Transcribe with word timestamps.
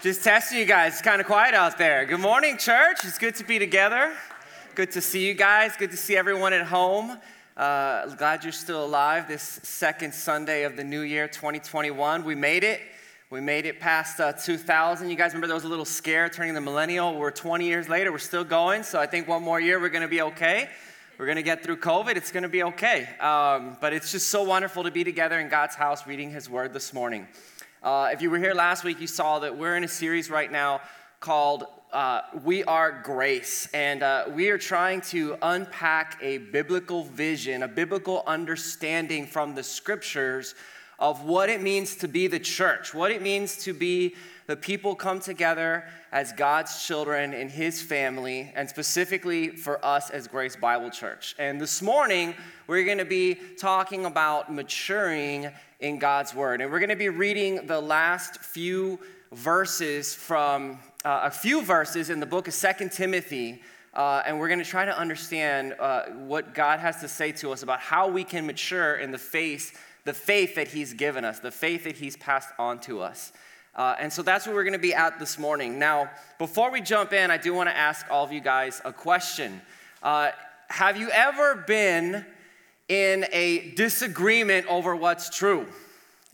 Just 0.00 0.22
testing 0.22 0.58
you 0.58 0.64
guys. 0.64 0.92
It's 0.92 1.02
kind 1.02 1.20
of 1.20 1.26
quiet 1.26 1.56
out 1.56 1.76
there. 1.76 2.04
Good 2.04 2.20
morning, 2.20 2.56
church. 2.56 2.98
It's 3.02 3.18
good 3.18 3.34
to 3.34 3.44
be 3.44 3.58
together. 3.58 4.12
Good 4.76 4.92
to 4.92 5.00
see 5.00 5.26
you 5.26 5.34
guys. 5.34 5.72
Good 5.76 5.90
to 5.90 5.96
see 5.96 6.16
everyone 6.16 6.52
at 6.52 6.64
home. 6.68 7.18
Uh, 7.56 8.06
glad 8.14 8.44
you're 8.44 8.52
still 8.52 8.84
alive 8.84 9.26
this 9.26 9.58
second 9.64 10.14
Sunday 10.14 10.62
of 10.62 10.76
the 10.76 10.84
new 10.84 11.00
year, 11.00 11.26
2021. 11.26 12.24
We 12.24 12.36
made 12.36 12.62
it. 12.62 12.80
We 13.30 13.40
made 13.40 13.66
it 13.66 13.80
past 13.80 14.20
uh, 14.20 14.34
2000. 14.34 15.10
You 15.10 15.16
guys 15.16 15.32
remember 15.32 15.48
there 15.48 15.56
was 15.56 15.64
a 15.64 15.68
little 15.68 15.84
scare 15.84 16.28
turning 16.28 16.54
the 16.54 16.60
millennial? 16.60 17.18
We're 17.18 17.32
20 17.32 17.66
years 17.66 17.88
later. 17.88 18.12
We're 18.12 18.18
still 18.18 18.44
going. 18.44 18.84
So 18.84 19.00
I 19.00 19.06
think 19.06 19.26
one 19.26 19.42
more 19.42 19.58
year 19.58 19.80
we're 19.80 19.88
going 19.88 20.02
to 20.02 20.08
be 20.08 20.22
okay. 20.22 20.68
We're 21.18 21.26
going 21.26 21.36
to 21.38 21.42
get 21.42 21.64
through 21.64 21.78
COVID. 21.78 22.14
It's 22.14 22.30
going 22.30 22.44
to 22.44 22.48
be 22.48 22.62
okay. 22.62 23.08
Um, 23.18 23.76
but 23.80 23.92
it's 23.92 24.12
just 24.12 24.28
so 24.28 24.44
wonderful 24.44 24.84
to 24.84 24.92
be 24.92 25.02
together 25.02 25.40
in 25.40 25.48
God's 25.48 25.74
house 25.74 26.06
reading 26.06 26.30
His 26.30 26.48
Word 26.48 26.72
this 26.72 26.94
morning. 26.94 27.26
Uh, 27.80 28.10
if 28.12 28.20
you 28.20 28.28
were 28.28 28.38
here 28.38 28.54
last 28.54 28.82
week, 28.82 29.00
you 29.00 29.06
saw 29.06 29.38
that 29.38 29.56
we're 29.56 29.76
in 29.76 29.84
a 29.84 29.88
series 29.88 30.30
right 30.30 30.50
now 30.50 30.80
called 31.20 31.64
uh, 31.92 32.22
We 32.42 32.64
Are 32.64 33.02
Grace. 33.04 33.68
And 33.72 34.02
uh, 34.02 34.24
we 34.34 34.50
are 34.50 34.58
trying 34.58 35.00
to 35.02 35.38
unpack 35.42 36.18
a 36.20 36.38
biblical 36.38 37.04
vision, 37.04 37.62
a 37.62 37.68
biblical 37.68 38.24
understanding 38.26 39.26
from 39.26 39.54
the 39.54 39.62
scriptures 39.62 40.56
of 40.98 41.22
what 41.22 41.48
it 41.48 41.62
means 41.62 41.94
to 41.96 42.08
be 42.08 42.26
the 42.26 42.40
church, 42.40 42.94
what 42.94 43.12
it 43.12 43.22
means 43.22 43.56
to 43.58 43.72
be 43.72 44.16
the 44.48 44.56
people 44.56 44.96
come 44.96 45.20
together 45.20 45.84
as 46.10 46.32
God's 46.32 46.84
children 46.84 47.32
in 47.32 47.48
His 47.48 47.80
family, 47.80 48.50
and 48.56 48.68
specifically 48.68 49.50
for 49.50 49.84
us 49.84 50.10
as 50.10 50.26
Grace 50.26 50.56
Bible 50.56 50.90
Church. 50.90 51.36
And 51.38 51.60
this 51.60 51.80
morning, 51.80 52.34
we're 52.66 52.84
going 52.84 52.98
to 52.98 53.04
be 53.04 53.34
talking 53.34 54.04
about 54.04 54.52
maturing 54.52 55.50
in 55.80 55.98
God's 55.98 56.34
Word. 56.34 56.60
And 56.60 56.72
we're 56.72 56.80
going 56.80 56.88
to 56.88 56.96
be 56.96 57.08
reading 57.08 57.66
the 57.66 57.80
last 57.80 58.40
few 58.40 58.98
verses 59.32 60.14
from 60.14 60.78
uh, 61.04 61.20
a 61.24 61.30
few 61.30 61.62
verses 61.62 62.10
in 62.10 62.18
the 62.18 62.26
book 62.26 62.48
of 62.48 62.54
Second 62.54 62.90
Timothy. 62.90 63.62
Uh, 63.94 64.22
and 64.26 64.38
we're 64.38 64.48
going 64.48 64.58
to 64.58 64.64
try 64.64 64.84
to 64.84 64.98
understand 64.98 65.74
uh, 65.78 66.06
what 66.06 66.52
God 66.52 66.80
has 66.80 67.00
to 67.00 67.08
say 67.08 67.32
to 67.32 67.52
us 67.52 67.62
about 67.62 67.80
how 67.80 68.08
we 68.08 68.24
can 68.24 68.46
mature 68.46 68.96
in 68.96 69.12
the 69.12 69.18
faith, 69.18 69.80
the 70.04 70.12
faith 70.12 70.56
that 70.56 70.68
He's 70.68 70.94
given 70.94 71.24
us, 71.24 71.38
the 71.38 71.50
faith 71.50 71.84
that 71.84 71.96
He's 71.96 72.16
passed 72.16 72.50
on 72.58 72.80
to 72.80 73.00
us. 73.00 73.32
Uh, 73.74 73.94
and 74.00 74.12
so 74.12 74.22
that's 74.22 74.46
what 74.46 74.56
we're 74.56 74.64
going 74.64 74.72
to 74.72 74.78
be 74.80 74.94
at 74.94 75.20
this 75.20 75.38
morning. 75.38 75.78
Now, 75.78 76.10
before 76.38 76.72
we 76.72 76.80
jump 76.80 77.12
in, 77.12 77.30
I 77.30 77.36
do 77.36 77.54
want 77.54 77.68
to 77.68 77.76
ask 77.76 78.04
all 78.10 78.24
of 78.24 78.32
you 78.32 78.40
guys 78.40 78.82
a 78.84 78.92
question. 78.92 79.60
Uh, 80.02 80.30
have 80.68 80.96
you 80.96 81.08
ever 81.10 81.54
been 81.54 82.26
in 82.88 83.26
a 83.32 83.72
disagreement 83.72 84.66
over 84.66 84.96
what's 84.96 85.30
true? 85.30 85.66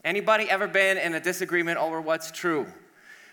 Anybody 0.03 0.49
ever 0.49 0.67
been 0.67 0.97
in 0.97 1.13
a 1.13 1.19
disagreement 1.19 1.77
over 1.77 1.99
what's 1.99 2.31
true? 2.31 2.65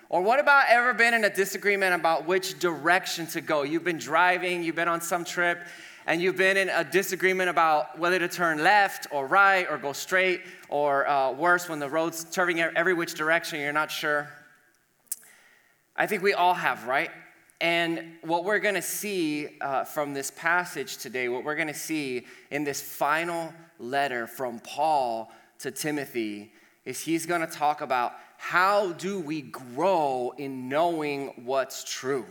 Or 0.08 0.20
what 0.20 0.40
about 0.40 0.64
ever 0.68 0.92
been 0.92 1.14
in 1.14 1.24
a 1.24 1.34
disagreement 1.34 1.94
about 1.94 2.26
which 2.26 2.58
direction 2.58 3.26
to 3.28 3.40
go? 3.40 3.62
You've 3.62 3.84
been 3.84 3.98
driving, 3.98 4.62
you've 4.62 4.76
been 4.76 4.88
on 4.88 5.00
some 5.00 5.24
trip, 5.24 5.58
and 6.06 6.20
you've 6.20 6.36
been 6.36 6.56
in 6.56 6.68
a 6.68 6.84
disagreement 6.84 7.48
about 7.48 7.98
whether 7.98 8.18
to 8.18 8.28
turn 8.28 8.62
left 8.62 9.06
or 9.10 9.26
right 9.26 9.66
or 9.70 9.78
go 9.78 9.92
straight, 9.92 10.42
or 10.68 11.06
uh, 11.08 11.32
worse, 11.32 11.68
when 11.68 11.78
the 11.78 11.88
road's 11.88 12.24
turning 12.24 12.60
every 12.60 12.92
which 12.92 13.14
direction, 13.14 13.60
you're 13.60 13.72
not 13.72 13.90
sure. 13.90 14.28
I 15.96 16.06
think 16.06 16.22
we 16.22 16.32
all 16.32 16.54
have, 16.54 16.86
right? 16.86 17.10
And 17.62 18.16
what 18.22 18.44
we're 18.44 18.58
going 18.58 18.74
to 18.74 18.82
see 18.82 19.50
uh, 19.60 19.84
from 19.84 20.14
this 20.14 20.32
passage 20.32 20.96
today, 20.96 21.28
what 21.28 21.44
we're 21.44 21.55
going 21.55 21.68
to 21.68 21.74
see 21.74 22.27
in 22.50 22.64
this 22.64 22.82
final 22.82 23.55
letter 23.78 24.27
from 24.27 24.58
Paul 24.58 25.30
to 25.60 25.70
Timothy, 25.70 26.52
is 26.84 27.00
he's 27.00 27.24
going 27.24 27.40
to 27.40 27.46
talk 27.46 27.80
about 27.80 28.14
how 28.36 28.90
do 28.94 29.20
we 29.20 29.42
grow 29.42 30.34
in 30.36 30.68
knowing 30.68 31.28
what's 31.44 31.84
true. 31.84 32.27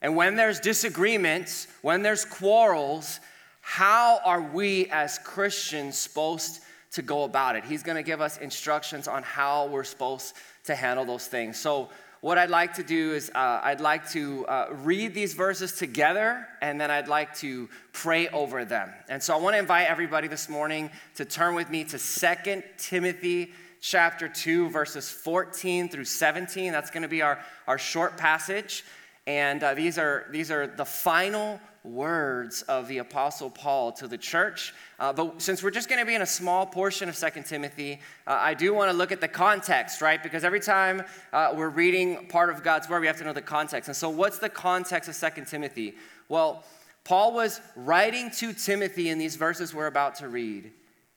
And 0.00 0.14
when 0.14 0.36
there's 0.36 0.60
disagreements, 0.60 1.66
when 1.82 2.02
there's 2.02 2.24
quarrels, 2.24 3.18
how 3.62 4.20
are 4.24 4.42
we 4.42 4.86
as 4.90 5.18
Christians 5.18 5.98
supposed 5.98 6.60
to 6.92 7.02
go 7.02 7.24
about 7.24 7.56
it? 7.56 7.64
He's 7.64 7.82
going 7.82 7.96
to 7.96 8.04
give 8.04 8.20
us 8.20 8.38
instructions 8.38 9.08
on 9.08 9.24
how 9.24 9.66
we're 9.66 9.82
supposed 9.82 10.34
to 10.66 10.76
handle 10.76 11.04
those 11.04 11.26
things. 11.26 11.58
So, 11.58 11.90
what 12.22 12.38
I'd 12.38 12.50
like 12.50 12.74
to 12.74 12.84
do 12.84 13.14
is 13.14 13.32
uh, 13.34 13.60
I'd 13.64 13.80
like 13.80 14.08
to 14.10 14.46
uh, 14.46 14.68
read 14.70 15.12
these 15.12 15.34
verses 15.34 15.72
together 15.72 16.46
and 16.60 16.80
then 16.80 16.88
I'd 16.88 17.08
like 17.08 17.34
to 17.38 17.68
pray 17.92 18.28
over 18.28 18.64
them. 18.64 18.90
And 19.08 19.20
so 19.20 19.36
I 19.36 19.40
want 19.40 19.54
to 19.54 19.58
invite 19.58 19.88
everybody 19.88 20.28
this 20.28 20.48
morning 20.48 20.88
to 21.16 21.24
turn 21.24 21.56
with 21.56 21.68
me 21.68 21.82
to 21.82 21.98
2 21.98 22.62
Timothy 22.78 23.52
chapter 23.80 24.28
2, 24.28 24.70
verses 24.70 25.10
14 25.10 25.88
through 25.88 26.04
17. 26.04 26.70
That's 26.70 26.90
going 26.90 27.02
to 27.02 27.08
be 27.08 27.22
our, 27.22 27.40
our 27.66 27.76
short 27.76 28.16
passage. 28.16 28.84
And 29.26 29.60
uh, 29.60 29.74
these, 29.74 29.98
are, 29.98 30.26
these 30.30 30.52
are 30.52 30.68
the 30.68 30.84
final 30.84 31.58
words 31.84 32.62
of 32.62 32.88
the 32.88 32.98
Apostle 32.98 33.50
Paul 33.50 33.92
to 33.92 34.06
the 34.06 34.18
church. 34.18 34.72
Uh, 34.98 35.12
but 35.12 35.42
since 35.42 35.62
we're 35.62 35.70
just 35.70 35.88
going 35.88 36.00
to 36.00 36.06
be 36.06 36.14
in 36.14 36.22
a 36.22 36.26
small 36.26 36.64
portion 36.64 37.08
of 37.08 37.16
Second 37.16 37.44
Timothy, 37.44 38.00
uh, 38.26 38.38
I 38.40 38.54
do 38.54 38.72
want 38.72 38.90
to 38.90 38.96
look 38.96 39.12
at 39.12 39.20
the 39.20 39.28
context, 39.28 40.00
right? 40.00 40.22
Because 40.22 40.44
every 40.44 40.60
time 40.60 41.02
uh, 41.32 41.52
we're 41.56 41.68
reading 41.68 42.28
part 42.28 42.50
of 42.50 42.62
God's 42.62 42.88
Word, 42.88 43.00
we 43.00 43.06
have 43.06 43.18
to 43.18 43.24
know 43.24 43.32
the 43.32 43.42
context. 43.42 43.88
And 43.88 43.96
so, 43.96 44.08
what's 44.08 44.38
the 44.38 44.48
context 44.48 45.08
of 45.08 45.14
Second 45.14 45.46
Timothy? 45.46 45.94
Well, 46.28 46.64
Paul 47.04 47.34
was 47.34 47.60
writing 47.74 48.30
to 48.36 48.52
Timothy 48.52 49.08
in 49.08 49.18
these 49.18 49.36
verses 49.36 49.74
we're 49.74 49.88
about 49.88 50.16
to 50.16 50.28
read. 50.28 50.70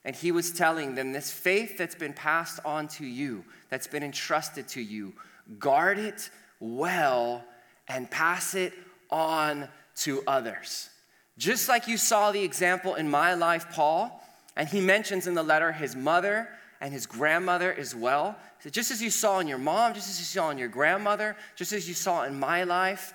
And 0.04 0.16
he 0.16 0.32
was 0.32 0.52
telling 0.52 0.94
them 0.94 1.12
this 1.12 1.32
faith 1.32 1.78
that's 1.78 1.96
been 1.96 2.14
passed 2.14 2.60
on 2.64 2.88
to 2.90 3.06
you, 3.06 3.44
that's 3.70 3.88
been 3.88 4.04
entrusted 4.04 4.68
to 4.70 4.82
you, 4.82 5.14
guard 5.58 5.98
it 5.98 6.30
well 6.60 7.44
and 7.88 8.10
pass 8.10 8.54
it 8.54 8.74
on 9.10 9.68
to 9.98 10.24
others. 10.28 10.90
Just 11.38 11.68
like 11.68 11.88
you 11.88 11.98
saw 11.98 12.32
the 12.32 12.44
example 12.44 12.96
in 12.96 13.10
my 13.10 13.34
life, 13.34 13.68
Paul, 13.72 14.24
and 14.56 14.68
he 14.68 14.80
mentions 14.80 15.28
in 15.28 15.34
the 15.34 15.44
letter 15.44 15.72
his 15.72 15.96
mother 15.96 16.48
and 16.80 16.94
his 16.94 17.06
grandmother 17.06 17.74
as 17.74 17.96
well. 17.96 18.36
So 18.60 18.70
just 18.70 18.92
as 18.92 19.02
you 19.02 19.10
saw 19.10 19.40
in 19.40 19.48
your 19.48 19.58
mom, 19.58 19.94
just 19.94 20.10
as 20.10 20.20
you 20.20 20.26
saw 20.26 20.50
in 20.50 20.58
your 20.58 20.70
grandmother, 20.70 21.36
just 21.56 21.74
as 21.74 21.88
you 21.88 21.94
saw 21.94 22.24
in 22.24 22.40
my 22.40 22.64
life, 22.64 23.14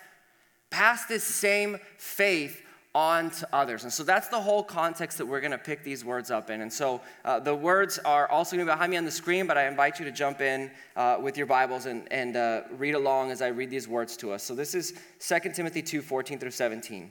pass 0.70 1.06
this 1.06 1.24
same 1.24 1.78
faith 1.96 2.62
on 2.94 3.30
to 3.30 3.48
others. 3.52 3.84
And 3.84 3.92
so 3.92 4.02
that's 4.02 4.28
the 4.28 4.40
whole 4.40 4.64
context 4.64 5.18
that 5.18 5.26
we're 5.26 5.40
going 5.40 5.52
to 5.52 5.58
pick 5.58 5.84
these 5.84 6.04
words 6.04 6.30
up 6.30 6.50
in. 6.50 6.60
And 6.60 6.72
so 6.72 7.00
uh, 7.24 7.38
the 7.38 7.54
words 7.54 7.98
are 8.00 8.28
also 8.28 8.56
going 8.56 8.66
to 8.66 8.72
be 8.72 8.74
behind 8.74 8.90
me 8.90 8.96
on 8.96 9.04
the 9.04 9.12
screen, 9.12 9.46
but 9.46 9.56
I 9.56 9.68
invite 9.68 10.00
you 10.00 10.04
to 10.06 10.10
jump 10.10 10.40
in 10.40 10.70
uh, 10.96 11.18
with 11.20 11.36
your 11.36 11.46
Bibles 11.46 11.86
and, 11.86 12.10
and 12.12 12.36
uh, 12.36 12.62
read 12.76 12.94
along 12.94 13.30
as 13.30 13.42
I 13.42 13.48
read 13.48 13.70
these 13.70 13.86
words 13.86 14.16
to 14.18 14.32
us. 14.32 14.42
So 14.42 14.56
this 14.56 14.74
is 14.74 14.94
2 15.20 15.52
Timothy 15.54 15.82
2 15.82 16.02
14 16.02 16.38
through 16.40 16.50
17. 16.50 17.10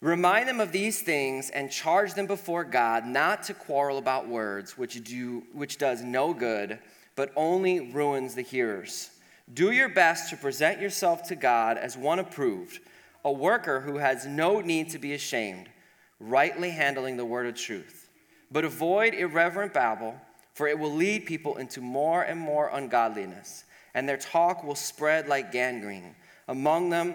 Remind 0.00 0.48
them 0.48 0.60
of 0.60 0.70
these 0.70 1.00
things 1.00 1.50
and 1.50 1.70
charge 1.70 2.14
them 2.14 2.26
before 2.26 2.62
God 2.62 3.06
not 3.06 3.42
to 3.44 3.54
quarrel 3.54 3.98
about 3.98 4.28
words, 4.28 4.78
which, 4.78 5.02
do, 5.02 5.42
which 5.52 5.78
does 5.78 6.02
no 6.02 6.34
good, 6.34 6.78
but 7.16 7.32
only 7.34 7.90
ruins 7.90 8.34
the 8.34 8.42
hearers. 8.42 9.10
Do 9.52 9.72
your 9.72 9.88
best 9.88 10.30
to 10.30 10.36
present 10.36 10.80
yourself 10.80 11.26
to 11.28 11.34
God 11.34 11.76
as 11.76 11.96
one 11.96 12.18
approved 12.18 12.80
a 13.24 13.32
worker 13.32 13.80
who 13.80 13.98
has 13.98 14.26
no 14.26 14.60
need 14.60 14.90
to 14.90 14.98
be 14.98 15.14
ashamed, 15.14 15.68
rightly 16.20 16.70
handling 16.70 17.16
the 17.16 17.24
word 17.24 17.46
of 17.46 17.54
truth. 17.54 18.08
But 18.50 18.64
avoid 18.64 19.14
irreverent 19.14 19.72
babble, 19.72 20.20
for 20.52 20.68
it 20.68 20.78
will 20.78 20.92
lead 20.92 21.26
people 21.26 21.56
into 21.56 21.80
more 21.80 22.22
and 22.22 22.38
more 22.38 22.68
ungodliness, 22.68 23.64
and 23.94 24.08
their 24.08 24.18
talk 24.18 24.62
will 24.62 24.74
spread 24.74 25.28
like 25.28 25.52
gangrene. 25.52 26.14
Among 26.48 26.90
them 26.90 27.14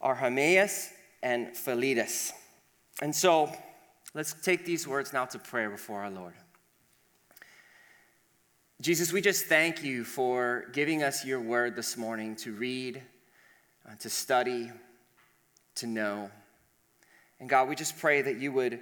are 0.00 0.14
Hymenaeus 0.14 0.90
and 1.22 1.56
Philetus. 1.56 2.32
And 3.00 3.14
so, 3.14 3.50
let's 4.12 4.34
take 4.34 4.64
these 4.64 4.86
words 4.86 5.12
now 5.12 5.24
to 5.26 5.38
prayer 5.38 5.70
before 5.70 6.02
our 6.02 6.10
Lord. 6.10 6.34
Jesus, 8.80 9.12
we 9.12 9.20
just 9.20 9.46
thank 9.46 9.82
you 9.82 10.04
for 10.04 10.66
giving 10.72 11.02
us 11.02 11.24
your 11.24 11.40
word 11.40 11.76
this 11.76 11.96
morning 11.96 12.36
to 12.36 12.52
read, 12.52 13.00
uh, 13.88 13.94
to 14.00 14.10
study, 14.10 14.70
to 15.76 15.86
know. 15.86 16.30
And 17.40 17.48
God, 17.48 17.68
we 17.68 17.74
just 17.74 17.98
pray 17.98 18.22
that 18.22 18.36
you 18.36 18.52
would 18.52 18.80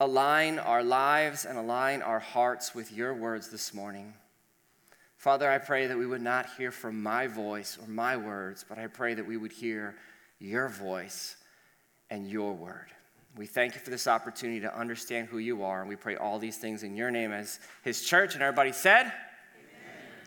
align 0.00 0.58
our 0.58 0.82
lives 0.82 1.44
and 1.44 1.56
align 1.56 2.02
our 2.02 2.18
hearts 2.18 2.74
with 2.74 2.92
your 2.92 3.14
words 3.14 3.48
this 3.48 3.72
morning. 3.72 4.12
Father, 5.16 5.50
I 5.50 5.58
pray 5.58 5.86
that 5.86 5.96
we 5.96 6.06
would 6.06 6.22
not 6.22 6.46
hear 6.58 6.70
from 6.70 7.02
my 7.02 7.26
voice 7.26 7.78
or 7.80 7.88
my 7.88 8.16
words, 8.16 8.64
but 8.68 8.78
I 8.78 8.86
pray 8.86 9.14
that 9.14 9.26
we 9.26 9.36
would 9.36 9.52
hear 9.52 9.94
your 10.38 10.68
voice 10.68 11.36
and 12.10 12.28
your 12.28 12.52
word. 12.52 12.88
We 13.36 13.46
thank 13.46 13.74
you 13.74 13.80
for 13.80 13.90
this 13.90 14.06
opportunity 14.06 14.60
to 14.60 14.78
understand 14.78 15.28
who 15.28 15.38
you 15.38 15.62
are, 15.62 15.80
and 15.80 15.88
we 15.88 15.96
pray 15.96 16.16
all 16.16 16.38
these 16.38 16.56
things 16.56 16.82
in 16.82 16.96
your 16.96 17.10
name 17.10 17.32
as 17.32 17.58
his 17.82 18.02
church. 18.02 18.34
And 18.34 18.42
everybody 18.42 18.72
said, 18.72 19.12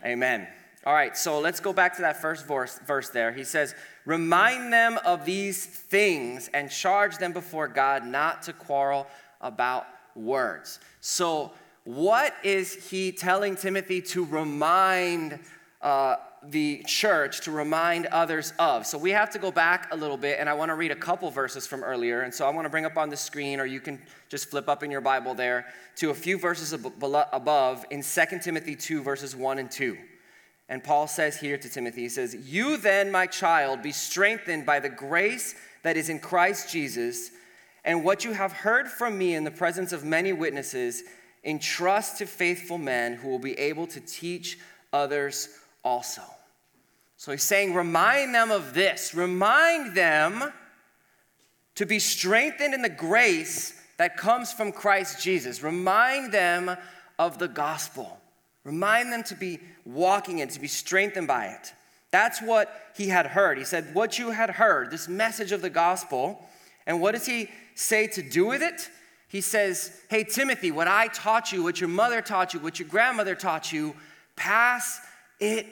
Amen. 0.04 0.40
Amen. 0.42 0.48
All 0.86 0.94
right, 0.94 1.16
so 1.18 1.40
let's 1.40 1.60
go 1.60 1.74
back 1.74 1.96
to 1.98 2.04
that 2.04 2.22
first 2.22 2.48
verse, 2.48 2.80
verse 2.86 3.10
there. 3.10 3.32
He 3.32 3.44
says, 3.44 3.76
Remind 4.06 4.72
them 4.72 4.98
of 5.06 5.26
these 5.26 5.66
things 5.66 6.50
and 6.54 6.72
charge 6.72 7.18
them 7.18 7.34
before 7.34 7.68
God 7.68 8.06
not 8.06 8.44
to 8.44 8.54
quarrel 8.54 9.06
about 9.42 9.86
words. 10.16 10.80
So, 11.02 11.52
what 11.84 12.34
is 12.44 12.90
he 12.90 13.12
telling 13.12 13.56
Timothy 13.56 14.02
to 14.02 14.24
remind 14.26 15.40
uh, 15.82 16.16
the 16.44 16.84
church 16.86 17.42
to 17.42 17.52
remind 17.52 18.06
others 18.08 18.54
of. 18.60 18.86
So 18.86 18.98
we 18.98 19.12
have 19.12 19.30
to 19.32 19.40
go 19.40 19.52
back 19.52 19.90
a 19.92 19.96
little 19.96 20.18
bit, 20.18 20.40
and 20.40 20.50
I 20.50 20.54
want 20.54 20.70
to 20.70 20.76
read 20.76 20.92
a 20.92 20.96
couple 20.96 21.30
verses 21.32 21.68
from 21.68 21.84
earlier. 21.84 22.22
And 22.22 22.34
so 22.34 22.46
I 22.46 22.50
want 22.50 22.66
to 22.66 22.70
bring 22.70 22.86
up 22.86 22.98
on 22.98 23.10
the 23.10 23.18
screen, 23.18 23.60
or 23.60 23.66
you 23.66 23.80
can 23.80 24.02
just 24.30 24.50
flip 24.50 24.70
up 24.70 24.84
in 24.84 24.92
your 24.92 25.02
Bible 25.02 25.34
there 25.34 25.66
to 25.98 26.12
a 26.12 26.14
few 26.14 26.38
verses 26.38 26.74
above 26.74 27.86
in 27.90 28.02
2 28.02 28.22
Timothy 28.42 28.76
2, 28.76 29.02
verses 29.02 29.36
1 29.36 29.60
and 29.60 29.70
2. 29.70 29.98
And 30.70 30.84
Paul 30.84 31.08
says 31.08 31.40
here 31.40 31.58
to 31.58 31.68
Timothy, 31.68 32.04
he 32.04 32.10
says, 32.10 32.36
You 32.36 32.78
then, 32.78 33.12
my 33.12 33.26
child, 33.26 33.82
be 33.82 33.92
strengthened 33.92 34.66
by 34.66 34.80
the 34.80 34.90
grace 34.90 35.56
that 35.82 35.98
is 35.98 36.10
in 36.10 36.20
Christ 36.20 36.72
Jesus, 36.72 37.32
and 37.84 38.04
what 38.04 38.24
you 38.24 38.34
have 38.34 38.52
heard 38.54 38.88
from 38.88 39.18
me 39.18 39.34
in 39.34 39.44
the 39.44 39.52
presence 39.52 39.92
of 39.92 40.06
many 40.06 40.32
witnesses, 40.32 41.04
entrust 41.44 42.20
to 42.20 42.28
faithful 42.28 42.78
men 42.78 43.16
who 43.16 43.30
will 43.30 43.40
be 43.40 43.58
able 43.58 43.88
to 43.88 44.00
teach 44.00 44.60
others 44.94 45.50
also. 45.84 46.22
So 47.18 47.32
he's 47.32 47.44
saying, 47.44 47.74
remind 47.74 48.36
them 48.36 48.52
of 48.52 48.74
this. 48.74 49.14
Remind 49.14 49.96
them 49.96 50.54
to 51.76 51.86
be 51.86 52.00
strengthened 52.00 52.74
in 52.74 52.82
the 52.82 52.90
grace 52.90 53.74
that 53.98 54.18
comes 54.18 54.54
from 54.54 54.72
Christ 54.72 55.22
Jesus. 55.22 55.64
Remind 55.64 56.32
them 56.32 56.76
of 57.18 57.40
the 57.40 57.48
gospel. 57.48 58.20
Remind 58.64 59.12
them 59.12 59.24
to 59.24 59.36
be 59.36 59.60
walking 59.86 60.40
in, 60.40 60.50
to 60.50 60.60
be 60.60 60.68
strengthened 60.68 61.28
by 61.28 61.48
it. 61.48 61.74
That's 62.12 62.42
what 62.42 62.74
he 62.96 63.08
had 63.08 63.28
heard. 63.28 63.58
He 63.58 63.64
said, 63.64 63.94
What 63.94 64.18
you 64.18 64.32
had 64.32 64.50
heard, 64.50 64.92
this 64.92 65.08
message 65.08 65.52
of 65.52 65.62
the 65.62 65.70
gospel. 65.70 66.46
And 66.88 67.02
what 67.02 67.14
does 67.14 67.26
he 67.26 67.50
say 67.76 68.08
to 68.08 68.22
do 68.22 68.46
with 68.46 68.62
it? 68.62 68.90
He 69.28 69.42
says, 69.42 70.02
Hey, 70.10 70.24
Timothy, 70.24 70.72
what 70.72 70.88
I 70.88 71.08
taught 71.08 71.52
you, 71.52 71.64
what 71.64 71.80
your 71.80 71.90
mother 71.90 72.22
taught 72.22 72.54
you, 72.54 72.60
what 72.60 72.80
your 72.80 72.88
grandmother 72.88 73.36
taught 73.36 73.72
you, 73.72 73.96
pass 74.36 75.00
it 75.40 75.68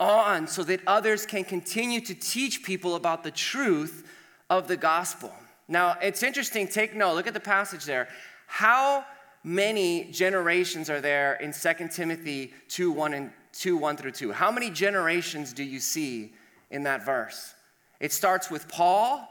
on 0.00 0.46
so 0.46 0.64
that 0.64 0.80
others 0.86 1.26
can 1.26 1.44
continue 1.44 2.00
to 2.00 2.14
teach 2.14 2.62
people 2.62 2.96
about 2.96 3.22
the 3.22 3.30
truth 3.30 4.08
of 4.48 4.66
the 4.66 4.76
gospel. 4.76 5.32
Now, 5.68 5.96
it's 6.02 6.22
interesting, 6.22 6.66
take 6.66 6.94
note, 6.94 7.14
look 7.14 7.26
at 7.26 7.34
the 7.34 7.40
passage 7.40 7.84
there. 7.84 8.08
How 8.46 9.04
many 9.44 10.04
generations 10.10 10.88
are 10.88 11.00
there 11.00 11.34
in 11.34 11.52
2 11.52 11.88
Timothy 11.88 12.52
2 12.68 12.90
1 12.90 13.14
and 13.14 13.30
2 13.52 13.76
1 13.76 13.96
through 13.96 14.12
2? 14.12 14.32
How 14.32 14.50
many 14.50 14.70
generations 14.70 15.52
do 15.52 15.64
you 15.64 15.80
see 15.80 16.32
in 16.70 16.84
that 16.84 17.04
verse? 17.04 17.54
It 18.00 18.12
starts 18.12 18.50
with 18.50 18.68
Paul 18.68 19.28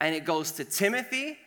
and 0.00 0.14
it 0.14 0.24
goes 0.24 0.52
to 0.52 0.64
Timothy, 0.64 1.38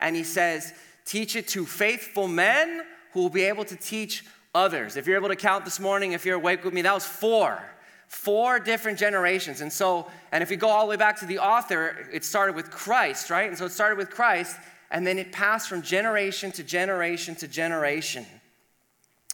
and 0.00 0.16
he 0.16 0.24
says, 0.24 0.72
Teach 1.04 1.36
it 1.36 1.48
to 1.48 1.66
faithful 1.66 2.26
men 2.26 2.82
who 3.12 3.20
will 3.20 3.30
be 3.30 3.44
able 3.44 3.64
to 3.64 3.76
teach 3.76 4.24
others. 4.54 4.96
If 4.96 5.06
you're 5.06 5.16
able 5.16 5.28
to 5.28 5.36
count 5.36 5.64
this 5.64 5.80
morning, 5.80 6.12
if 6.12 6.24
you're 6.24 6.36
awake 6.36 6.64
with 6.64 6.74
me, 6.74 6.82
that 6.82 6.92
was 6.92 7.06
four. 7.06 7.62
Four 8.08 8.58
different 8.58 8.98
generations. 8.98 9.60
And 9.60 9.72
so, 9.72 10.06
and 10.32 10.42
if 10.42 10.50
we 10.50 10.56
go 10.56 10.68
all 10.68 10.86
the 10.86 10.90
way 10.90 10.96
back 10.96 11.18
to 11.20 11.26
the 11.26 11.38
author, 11.38 12.08
it 12.12 12.24
started 12.24 12.56
with 12.56 12.70
Christ, 12.70 13.30
right? 13.30 13.48
And 13.48 13.56
so 13.56 13.66
it 13.66 13.72
started 13.72 13.98
with 13.98 14.10
Christ, 14.10 14.56
and 14.90 15.06
then 15.06 15.18
it 15.18 15.32
passed 15.32 15.68
from 15.68 15.82
generation 15.82 16.52
to 16.52 16.62
generation 16.62 17.34
to 17.36 17.48
generation. 17.48 18.26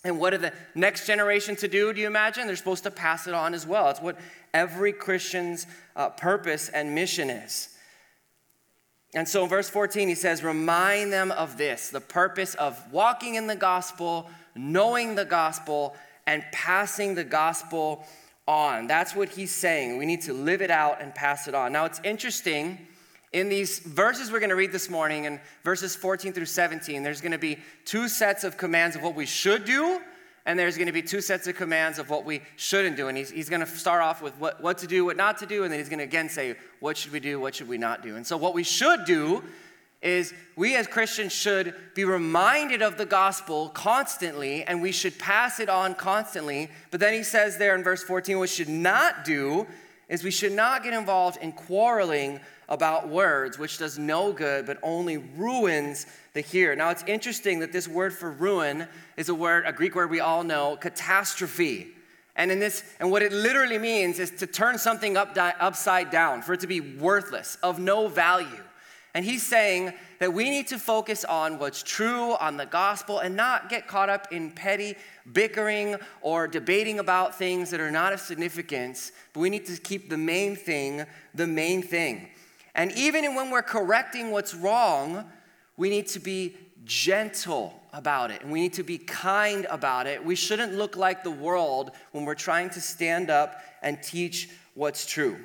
And 0.05 0.21
what 0.21 0.35
are 0.35 0.39
the 0.39 0.53
next 0.75 1.06
generation 1.06 1.56
to 1.56 1.69
do, 1.69 1.93
do 1.93 2.01
you 2.01 2.06
imagine? 2.06 2.47
They're 2.47 2.56
supposed 2.56 2.83
to 2.85 2.91
pass 2.91 3.27
it 3.27 3.33
on 3.33 3.55
as 3.55 3.67
well. 3.67 3.89
It's 3.89 4.01
what 4.01 4.19
every 4.53 4.93
Christian's 4.93 5.67
uh, 5.97 6.11
purpose 6.11 6.69
and 6.69 6.95
mission 6.95 7.31
is. 7.31 7.71
And 9.15 9.29
so 9.29 9.45
in 9.45 9.49
verse 9.49 9.71
14, 9.71 10.09
he 10.09 10.15
says, 10.15 10.43
Remind 10.43 11.12
them 11.12 11.31
of 11.33 11.57
this 11.57 11.89
the 11.89 12.00
purpose 12.00 12.55
of 12.57 12.79
walking 12.93 13.37
in 13.37 13.47
the 13.47 13.57
gospel, 13.57 14.29
knowing 14.55 15.15
the 15.15 15.25
gospel, 15.25 15.95
and 16.27 16.45
passing 16.53 17.15
the 17.15 17.25
gospel 17.25 18.05
on. 18.47 18.87
That's 18.87 19.15
what 19.15 19.31
he's 19.31 19.55
saying. 19.55 19.97
We 19.97 20.05
need 20.05 20.23
to 20.23 20.33
live 20.33 20.61
it 20.61 20.71
out 20.71 21.00
and 21.00 21.15
pass 21.15 21.49
it 21.49 21.55
on. 21.55 21.73
Now, 21.73 21.85
it's 21.87 22.00
interesting. 22.05 22.87
In 23.35 23.49
these 23.49 23.81
verses 23.81 24.31
we're 24.31 24.39
going 24.39 24.51
to 24.51 24.55
read 24.55 24.71
this 24.71 24.89
morning, 24.89 25.25
in 25.25 25.41
verses 25.65 25.97
14 25.97 26.33
through 26.33 26.45
17, 26.45 27.03
there's 27.03 27.21
going 27.21 27.33
to 27.33 27.39
be 27.39 27.59
two 27.85 28.07
sets 28.07 28.45
of 28.45 28.57
commands 28.57 28.95
of 28.95 29.03
what 29.03 29.17
we 29.17 29.27
should 29.27 29.65
do, 29.65 30.01
and 30.47 30.57
there's 30.57 30.77
going 30.77 30.87
to 30.87 30.93
be 30.93 31.03
two 31.03 31.21
sets 31.21 31.49
of 31.49 31.57
commands 31.57 31.99
of 31.99 32.09
what 32.09 32.25
we 32.25 32.43
shouldn't 32.55 32.97
do. 32.97 33.09
And 33.09 33.19
he's, 33.19 33.33
he's 33.33 33.49
going 33.49 33.59
to 33.59 33.67
start 33.67 34.03
off 34.03 34.23
with 34.23 34.39
what, 34.39 34.63
what 34.63 34.79
to 34.79 34.87
do, 34.87 35.05
what 35.05 35.17
not 35.17 35.39
to 35.39 35.47
do, 35.47 35.65
and 35.65 35.73
then 35.73 35.81
he's 35.81 35.89
going 35.89 35.99
to 35.99 36.05
again 36.05 36.29
say, 36.29 36.55
what 36.79 36.97
should 36.97 37.11
we 37.11 37.19
do, 37.19 37.41
what 37.41 37.57
should 37.57 37.67
we 37.67 37.77
not 37.77 38.05
do. 38.05 38.15
And 38.15 38.25
so, 38.25 38.37
what 38.37 38.55
we 38.55 38.63
should 38.63 39.05
do 39.05 39.43
is 40.01 40.33
we 40.55 40.77
as 40.77 40.87
Christians 40.87 41.33
should 41.33 41.75
be 41.97 42.05
reminded 42.05 42.83
of 42.83 42.99
the 42.99 43.07
gospel 43.07 43.69
constantly 43.71 44.63
and 44.63 44.81
we 44.81 44.93
should 44.93 45.19
pass 45.19 45.59
it 45.59 45.69
on 45.69 45.97
constantly. 45.97 46.71
But 46.93 47.01
then 47.01 47.15
he 47.15 47.25
says 47.25 47.59
there 47.59 47.75
in 47.75 47.83
verse 47.83 48.05
14, 48.05 48.39
what 48.39 48.49
should 48.49 48.69
not 48.69 49.25
do 49.25 49.67
is 50.09 50.23
we 50.23 50.31
should 50.31 50.53
not 50.53 50.85
get 50.85 50.93
involved 50.93 51.39
in 51.41 51.51
quarreling 51.53 52.39
about 52.69 53.08
words, 53.08 53.58
which 53.58 53.78
does 53.78 53.99
no 53.99 54.32
good 54.32 54.66
but 54.66 54.78
only 54.82 55.19
ruins 55.19 56.06
the 56.32 56.40
hearer. 56.40 56.75
Now 56.76 56.90
it's 56.90 57.05
interesting 57.06 57.61
that 57.61 57.72
this 57.72 57.88
word 57.88 58.12
for 58.12 58.31
ruin 58.31 58.87
is 59.16 59.28
a 59.28 59.34
word, 59.34 59.64
a 59.66 59.72
Greek 59.72 59.94
word 59.94 60.11
we 60.11 60.20
all 60.20 60.44
know, 60.44 60.76
catastrophe. 60.76 61.88
And 62.37 62.50
in 62.50 62.58
this, 62.58 62.82
and 62.99 63.11
what 63.11 63.22
it 63.22 63.32
literally 63.32 63.78
means 63.78 64.19
is 64.19 64.31
to 64.32 64.46
turn 64.46 64.78
something 64.78 65.16
up, 65.16 65.37
upside 65.37 66.11
down, 66.11 66.43
for 66.43 66.55
it 66.55 66.61
to 66.61 66.66
be 66.66 66.81
worthless, 66.81 67.56
of 67.62 67.78
no 67.78 68.08
value. 68.08 68.62
And 69.14 69.25
he's 69.25 69.44
saying 69.44 69.93
that 70.19 70.32
we 70.32 70.50
need 70.50 70.66
to 70.69 70.78
focus 70.78 71.25
on 71.25 71.61
what's 71.61 71.84
true, 71.84 72.32
on 72.34 72.56
the 72.56 72.66
gospel, 72.66 73.20
and 73.20 73.37
not 73.37 73.69
get 73.69 73.87
caught 73.87 74.08
up 74.08 74.32
in 74.32 74.50
petty 74.50 74.96
bickering 75.32 75.96
or 76.20 76.49
debating 76.49 76.99
about 76.99 77.38
things 77.38 77.70
that 77.70 77.81
are 77.81 77.93
not 77.93 78.12
of 78.12 78.19
significance, 78.19 79.12
but 79.32 79.40
we 79.40 79.50
need 79.50 79.66
to 79.66 79.76
keep 79.81 80.11
the 80.11 80.19
main 80.19 80.56
thing 80.56 81.06
the 81.34 81.46
main 81.46 81.81
thing. 81.81 82.28
And 82.75 82.93
even 82.93 83.35
when 83.35 83.50
we're 83.50 83.62
correcting 83.62 84.31
what's 84.31 84.55
wrong, 84.55 85.25
we 85.76 85.88
need 85.88 86.09
to 86.09 86.21
be 86.21 86.56
gentle 86.85 87.81
about 87.93 88.31
it 88.31 88.43
and 88.43 88.50
we 88.50 88.61
need 88.61 88.75
to 88.75 88.82
be 88.82 88.99
kind 88.99 89.67
about 89.71 90.06
it. 90.06 90.25
We 90.25 90.35
shouldn't 90.35 90.75
look 90.75 90.97
like 90.97 91.23
the 91.23 91.31
world 91.31 91.93
when 92.12 92.25
we're 92.25 92.35
trying 92.35 92.71
to 92.71 92.81
stand 92.81 93.31
up 93.31 93.61
and 93.82 94.03
teach 94.03 94.50
what's 94.75 95.06
true. 95.06 95.37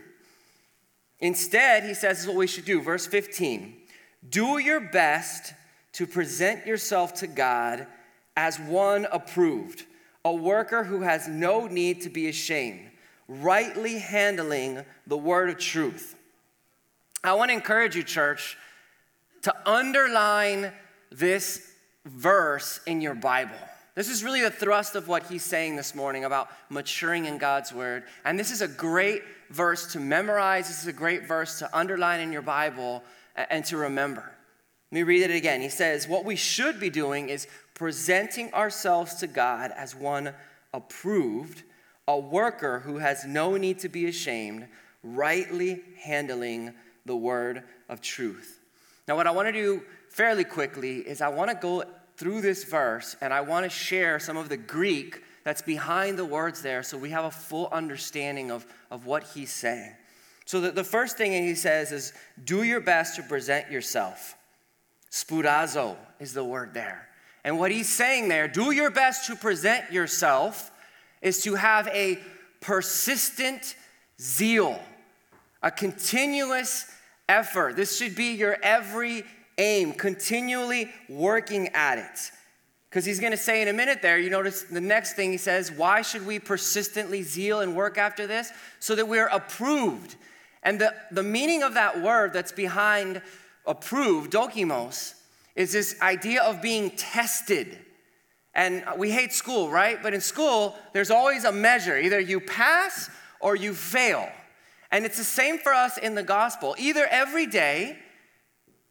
Instead, 1.20 1.84
he 1.84 1.94
says, 1.94 2.18
this 2.18 2.22
is 2.22 2.28
what 2.28 2.38
we 2.38 2.48
should 2.48 2.66
do. 2.66 2.82
Verse 2.82 3.06
15 3.06 3.76
Do 4.30 4.58
your 4.58 4.80
best 4.80 5.54
to 5.94 6.08
present 6.08 6.66
yourself 6.66 7.14
to 7.16 7.28
God 7.28 7.88
as 8.36 8.60
one 8.60 9.06
approved, 9.12 9.86
a 10.24 10.34
worker 10.34 10.84
who 10.84 11.02
has 11.02 11.28
no 11.28 11.68
need 11.68 12.02
to 12.02 12.10
be 12.10 12.30
ashamed, 12.30 12.90
rightly 13.28 14.00
handling 14.00 14.84
the 15.08 15.18
word 15.18 15.50
of 15.50 15.58
truth. 15.58 16.16
I 17.24 17.34
want 17.34 17.50
to 17.50 17.56
encourage 17.56 17.96
you, 17.96 18.04
church, 18.04 18.58
to 19.42 19.54
underline 19.70 20.72
this 21.12 21.72
verse 22.06 22.80
in 22.86 23.02
your 23.02 23.16
Bible. 23.16 23.58
This 23.96 24.10
is 24.10 24.24
really 24.24 24.42
the 24.42 24.52
thrust 24.52 24.96
of 24.96 25.10
what 25.10 25.24
he's 25.24 25.44
saying 25.44 25.76
this 25.76 25.94
morning 25.94 26.24
about 26.24 26.50
maturing 26.70 27.26
in 27.26 27.38
God's 27.38 27.74
word. 27.74 28.04
And 28.24 28.40
this 28.40 28.52
is 28.52 28.62
a 28.62 28.68
great 28.68 29.24
verse 29.50 29.92
to 29.94 30.00
memorize. 30.00 30.70
This 30.70 30.82
is 30.82 30.88
a 30.88 30.94
great 30.94 31.28
verse 31.28 31.60
to 31.60 31.78
underline 31.78 32.22
in 32.22 32.32
your 32.32 32.42
Bible 32.42 33.04
and 33.36 33.66
to 33.66 33.76
remember. 33.76 34.32
Let 34.92 34.96
me 34.96 35.04
read 35.04 35.24
it 35.24 35.36
again. 35.36 35.62
He 35.62 35.70
says, 35.70 36.08
What 36.08 36.24
we 36.24 36.38
should 36.38 36.80
be 36.80 36.90
doing 36.90 37.28
is 37.28 37.48
presenting 37.74 38.54
ourselves 38.54 39.16
to 39.16 39.28
God 39.28 39.72
as 39.76 39.94
one 39.94 40.34
approved, 40.74 41.64
a 42.08 42.18
worker 42.18 42.80
who 42.80 43.00
has 43.00 43.26
no 43.26 43.58
need 43.58 43.80
to 43.80 43.90
be 43.90 44.08
ashamed, 44.08 44.68
rightly 45.04 45.82
handling 46.02 46.74
the 47.10 47.16
word 47.16 47.64
of 47.90 48.02
truth. 48.02 48.60
Now, 49.08 49.16
what 49.16 49.26
I 49.26 49.32
want 49.32 49.48
to 49.48 49.52
do 49.52 49.82
fairly 50.10 50.44
quickly 50.44 50.98
is 51.00 51.22
I 51.22 51.30
want 51.30 51.50
to 51.50 51.56
go 51.56 51.84
through 52.18 52.42
this 52.42 52.64
verse 52.64 53.16
and 53.20 53.34
I 53.34 53.42
want 53.42 53.64
to 53.64 53.70
share 53.70 54.20
some 54.20 54.38
of 54.38 54.48
the 54.48 54.58
Greek 54.58 55.24
that's 55.44 55.64
behind 55.64 56.20
the 56.20 56.26
words 56.26 56.62
there 56.62 56.84
so 56.84 57.00
we 57.00 57.10
have 57.10 57.26
a 57.26 57.32
full 57.32 57.68
understanding 57.72 58.52
of, 58.52 58.68
of 58.92 59.08
what 59.08 59.24
he's 59.24 59.52
saying. 59.52 59.92
So, 60.46 60.62
the, 60.62 60.70
the 60.70 60.84
first 60.84 61.18
thing 61.18 61.32
he 61.32 61.56
says 61.56 61.92
is 61.92 62.14
do 62.44 62.62
your 62.62 62.80
best 62.80 63.16
to 63.16 63.24
present 63.24 63.72
yourself. 63.72 64.36
Spoudazo 65.12 65.98
is 66.20 66.34
the 66.34 66.44
word 66.44 66.76
there. 66.76 67.08
And 67.44 67.58
what 67.58 67.72
he's 67.72 67.90
saying 67.90 68.28
there, 68.28 68.48
do 68.48 68.72
your 68.72 68.92
best 68.92 69.26
to 69.28 69.36
present 69.36 69.92
yourself, 69.92 70.70
is 71.24 71.42
to 71.44 71.56
have 71.56 71.88
a 71.88 72.20
persistent 72.62 73.76
zeal, 74.22 74.80
a 75.64 75.72
continuous 75.72 76.86
effort. 77.30 77.78
This 77.78 77.98
should 77.98 78.16
be 78.16 78.34
your 78.34 78.58
every 78.62 79.24
aim, 79.58 79.94
continually 79.94 80.92
working 81.08 81.70
at 81.70 81.98
it. 81.98 82.32
Because 82.90 83.06
he's 83.06 83.20
going 83.20 83.32
to 83.32 83.38
say 83.38 83.62
in 83.62 83.68
a 83.68 83.74
minute 83.74 84.02
there, 84.02 84.18
you 84.18 84.30
notice 84.30 84.64
the 84.64 84.82
next 84.82 85.14
thing 85.14 85.32
he 85.32 85.38
says, 85.38 85.72
why 85.72 86.02
should 86.02 86.26
we 86.26 86.40
persistently 86.40 87.22
zeal 87.24 87.62
and 87.62 87.76
work 87.76 87.98
after 87.98 88.26
this? 88.26 88.52
So 88.80 88.96
that 88.96 89.08
we're 89.08 89.28
approved. 89.28 90.16
And 90.64 90.82
the, 90.82 90.94
the 91.12 91.24
meaning 91.24 91.62
of 91.64 91.76
that 91.76 92.02
word 92.02 92.34
that's 92.34 92.52
behind 92.52 93.22
approved, 93.66 94.34
dokimos, 94.34 95.14
is 95.56 95.72
this 95.72 95.96
idea 96.02 96.42
of 96.42 96.62
being 96.62 96.90
tested 96.92 97.78
And 98.54 98.84
we 98.98 99.12
hate 99.12 99.32
school, 99.32 99.70
right? 99.70 100.02
But 100.02 100.14
in 100.14 100.22
school, 100.22 100.76
there's 100.94 101.12
always 101.12 101.46
a 101.46 101.52
measure. 101.52 101.98
Either 101.98 102.20
you 102.20 102.40
pass 102.40 103.10
or 103.40 103.56
you 103.56 103.74
fail. 103.74 104.30
And 104.92 105.06
it's 105.06 105.18
the 105.18 105.24
same 105.24 105.60
for 105.60 105.74
us 105.74 105.98
in 105.98 106.16
the 106.16 106.24
gospel. 106.24 106.76
Either 106.78 107.06
every 107.06 107.46
day 107.46 107.98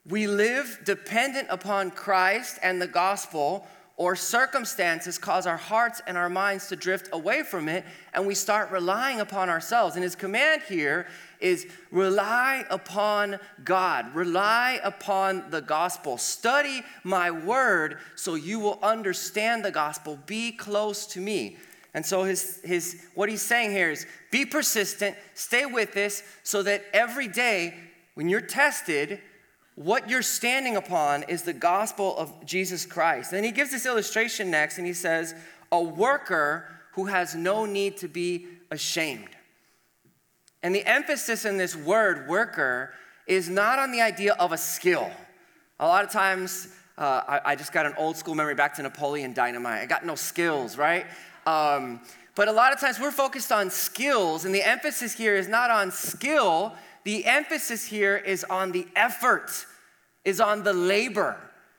we 0.07 0.27
live 0.27 0.81
dependent 0.85 1.49
upon 1.51 1.91
Christ 1.91 2.59
and 2.63 2.81
the 2.81 2.87
gospel, 2.87 3.67
or 3.99 4.15
circumstances 4.15 5.19
cause 5.19 5.45
our 5.45 5.57
hearts 5.57 6.01
and 6.07 6.17
our 6.17 6.31
minds 6.31 6.69
to 6.69 6.77
drift 6.77 7.09
away 7.13 7.43
from 7.43 7.69
it, 7.69 7.85
and 8.15 8.25
we 8.29 8.35
start 8.35 8.71
relying 8.71 9.19
upon 9.19 9.51
ourselves. 9.51 9.97
And 9.97 10.05
his 10.05 10.15
command 10.15 10.63
here 10.69 11.09
is 11.41 11.67
rely 11.91 12.65
upon 12.71 13.41
God, 13.65 14.15
rely 14.15 14.81
upon 14.85 15.51
the 15.51 15.61
gospel. 15.61 16.17
Study 16.17 16.85
my 17.03 17.33
word 17.33 17.99
so 18.15 18.37
you 18.37 18.61
will 18.61 18.79
understand 18.85 19.65
the 19.65 19.73
gospel. 19.73 20.17
Be 20.27 20.53
close 20.53 21.05
to 21.09 21.21
me. 21.21 21.57
And 21.95 22.05
so 22.05 22.25
his, 22.25 22.61
his 22.63 23.07
what 23.15 23.29
he's 23.29 23.43
saying 23.43 23.71
here 23.71 23.91
is 23.91 24.07
be 24.31 24.45
persistent, 24.45 25.17
stay 25.35 25.67
with 25.67 25.95
this, 25.95 26.23
so 26.43 26.63
that 26.63 26.85
every 26.93 27.29
day 27.29 27.75
when 28.15 28.29
you're 28.29 28.41
tested, 28.41 29.21
what 29.75 30.11
you're 30.11 30.23
standing 30.23 30.77
upon 30.77 31.23
is 31.25 31.43
the 31.43 31.53
gospel 31.53 32.17
of 32.17 32.45
Jesus 32.45 32.85
Christ. 32.85 33.33
And 33.33 33.45
he 33.45 33.53
gives 33.53 33.71
this 33.71 33.87
illustration 33.87 34.51
next, 34.51 34.79
and 34.79 34.87
he 34.87 34.93
says, 34.93 35.35
A 35.71 35.81
worker 35.81 36.67
who 36.93 37.07
has 37.07 37.35
no 37.35 37.65
need 37.65 37.97
to 37.99 38.09
be 38.09 38.47
ashamed. 38.71 39.29
And 40.65 40.75
the 40.75 40.85
emphasis 40.85 41.45
in 41.45 41.57
this 41.57 41.77
word, 41.77 42.29
worker, 42.29 42.93
is 43.29 43.49
not 43.49 43.79
on 43.79 43.93
the 43.93 44.01
idea 44.01 44.35
of 44.35 44.51
a 44.51 44.59
skill. 44.59 45.09
A 45.79 45.87
lot 45.87 46.05
of 46.05 46.11
times, 46.11 46.69
uh, 46.97 47.23
I, 47.29 47.53
I, 47.53 47.57
just 47.57 47.73
got 47.73 47.87
an 47.87 47.95
old 47.97 48.17
school 48.17 48.35
memory 48.35 48.57
back 48.57 48.75
to 48.75 48.83
Napoleon 48.83 49.33
Dynamite. 49.33 49.83
I 49.83 49.87
got 49.87 50.05
no 50.05 50.17
skills, 50.17 50.77
right? 50.77 51.07
Um, 51.47 52.01
but 52.35 52.49
a 52.49 52.53
lot 52.53 52.73
of 52.73 52.81
times 52.81 53.01
we're 53.01 53.11
focused 53.11 53.51
on 53.51 53.71
skills, 53.71 54.45
and 54.45 54.55
the 54.55 54.63
emphasis 54.63 55.13
here 55.13 55.37
is 55.37 55.49
not 55.49 55.71
on 55.71 55.91
skill, 55.91 56.75
the 57.05 57.25
emphasis 57.25 57.85
here 57.85 58.17
is 58.17 58.45
on 58.45 58.71
the 58.73 58.87
effort, 58.95 59.67
is 60.25 60.41
on 60.41 60.63
the 60.63 60.73
labor. 60.73 61.37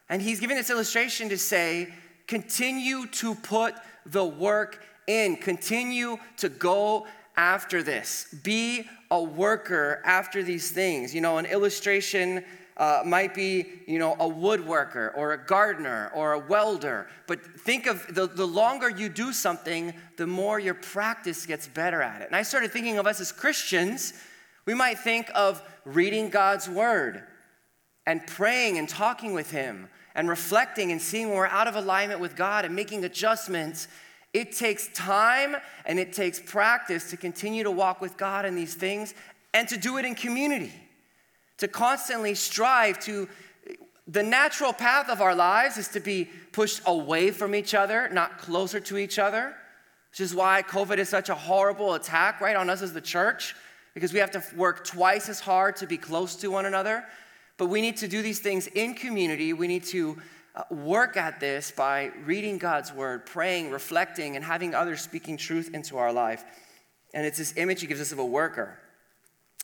And 0.10 0.22
he's 0.22 0.40
giving 0.40 0.58
this 0.58 0.70
illustration 0.70 1.30
to 1.30 1.38
say, 1.38 1.94
continue 2.28 3.06
to 3.08 3.36
put 3.36 3.76
the 4.06 4.26
work 4.26 4.84
in, 5.08 5.36
continue 5.38 6.18
to 6.38 6.50
go 6.50 7.08
after 7.38 7.82
this, 7.82 8.34
be 8.44 8.88
a 9.12 9.22
worker 9.22 10.02
after 10.04 10.44
these 10.44 10.72
things. 10.72 11.16
You 11.16 11.22
know, 11.22 11.38
an 11.38 11.46
illustration 11.46 12.44
uh, 12.80 13.04
might 13.06 13.36
be, 13.36 13.68
you 13.86 14.00
know, 14.00 14.14
a 14.14 14.28
woodworker 14.28 15.16
or 15.16 15.34
a 15.34 15.38
gardener 15.38 16.12
or 16.16 16.34
a 16.34 16.40
welder. 16.40 17.08
But 17.28 17.44
think 17.44 17.86
of 17.86 18.16
the, 18.16 18.26
the 18.26 18.48
longer 18.48 18.90
you 18.90 19.10
do 19.10 19.32
something, 19.34 19.94
the 20.18 20.26
more 20.26 20.60
your 20.60 20.74
practice 20.74 21.46
gets 21.46 21.68
better 21.68 22.02
at 22.02 22.22
it. 22.22 22.28
And 22.28 22.36
I 22.36 22.42
started 22.42 22.72
thinking 22.72 22.98
of 22.98 23.06
us 23.06 23.20
as 23.20 23.32
Christians 23.32 24.14
we 24.70 24.76
might 24.76 25.00
think 25.00 25.32
of 25.34 25.64
reading 25.84 26.30
God's 26.30 26.70
word 26.70 27.24
and 28.06 28.26
praying 28.28 28.78
and 28.78 28.88
talking 28.88 29.34
with 29.34 29.50
Him 29.50 29.90
and 30.14 30.30
reflecting 30.30 30.92
and 30.92 31.02
seeing 31.02 31.30
when 31.30 31.38
we're 31.38 31.48
out 31.48 31.68
of 31.68 31.76
alignment 31.76 32.20
with 32.20 32.36
God 32.36 32.66
and 32.66 32.76
making 32.76 33.04
adjustments. 33.04 33.88
It 34.32 34.56
takes 34.56 34.88
time 34.94 35.56
and 35.86 35.98
it 35.98 36.14
takes 36.14 36.40
practice 36.40 37.10
to 37.10 37.18
continue 37.18 37.64
to 37.64 37.72
walk 37.72 38.00
with 38.00 38.16
God 38.16 38.46
in 38.46 38.54
these 38.54 38.76
things 38.76 39.16
and 39.56 39.68
to 39.70 39.76
do 39.76 39.98
it 39.98 40.06
in 40.06 40.14
community, 40.14 40.72
to 41.60 41.68
constantly 41.68 42.36
strive 42.36 43.00
to. 43.02 43.28
The 44.08 44.24
natural 44.24 44.74
path 44.74 45.08
of 45.08 45.22
our 45.22 45.36
lives 45.36 45.78
is 45.78 45.88
to 45.90 46.00
be 46.00 46.30
pushed 46.52 46.82
away 46.88 47.30
from 47.30 47.54
each 47.54 47.76
other, 47.76 48.10
not 48.10 48.40
closer 48.40 48.80
to 48.80 48.98
each 48.98 49.20
other, 49.20 49.56
which 50.12 50.20
is 50.20 50.34
why 50.34 50.64
COVID 50.64 50.98
is 50.98 51.10
such 51.10 51.30
a 51.30 51.36
horrible 51.36 51.94
attack, 51.94 52.42
right, 52.42 52.56
on 52.56 52.72
us 52.72 52.82
as 52.82 52.92
the 52.92 53.02
church 53.02 53.54
because 53.94 54.14
we 54.14 54.20
have 54.20 54.32
to 54.32 54.44
work 54.56 54.86
twice 54.86 55.30
as 55.30 55.40
hard 55.40 55.76
to 55.78 55.88
be 55.88 55.98
close 55.98 56.36
to 56.38 56.50
one 56.50 56.66
another. 56.66 57.04
But 57.58 57.68
we 57.68 57.82
need 57.82 57.98
to 57.98 58.08
do 58.08 58.22
these 58.22 58.40
things 58.40 58.68
in 58.68 58.94
community. 58.94 59.52
We 59.54 59.68
need 59.68 59.84
to 59.86 60.18
uh, 60.56 60.64
work 60.74 61.18
at 61.18 61.40
this 61.40 61.72
by 61.72 62.12
reading 62.24 62.58
God's 62.58 62.94
word, 62.94 63.26
praying, 63.26 63.72
reflecting, 63.72 64.36
and 64.36 64.46
having 64.46 64.74
others 64.74 65.02
speaking 65.02 65.38
truth 65.38 65.72
into 65.74 65.98
our 65.98 66.14
life. 66.14 66.44
And 67.14 67.26
it's 67.26 67.38
this 67.38 67.54
image 67.58 67.82
he 67.82 67.88
gives 67.88 68.02
us 68.02 68.12
of 68.12 68.20
a 68.20 68.26
worker. 68.26 68.80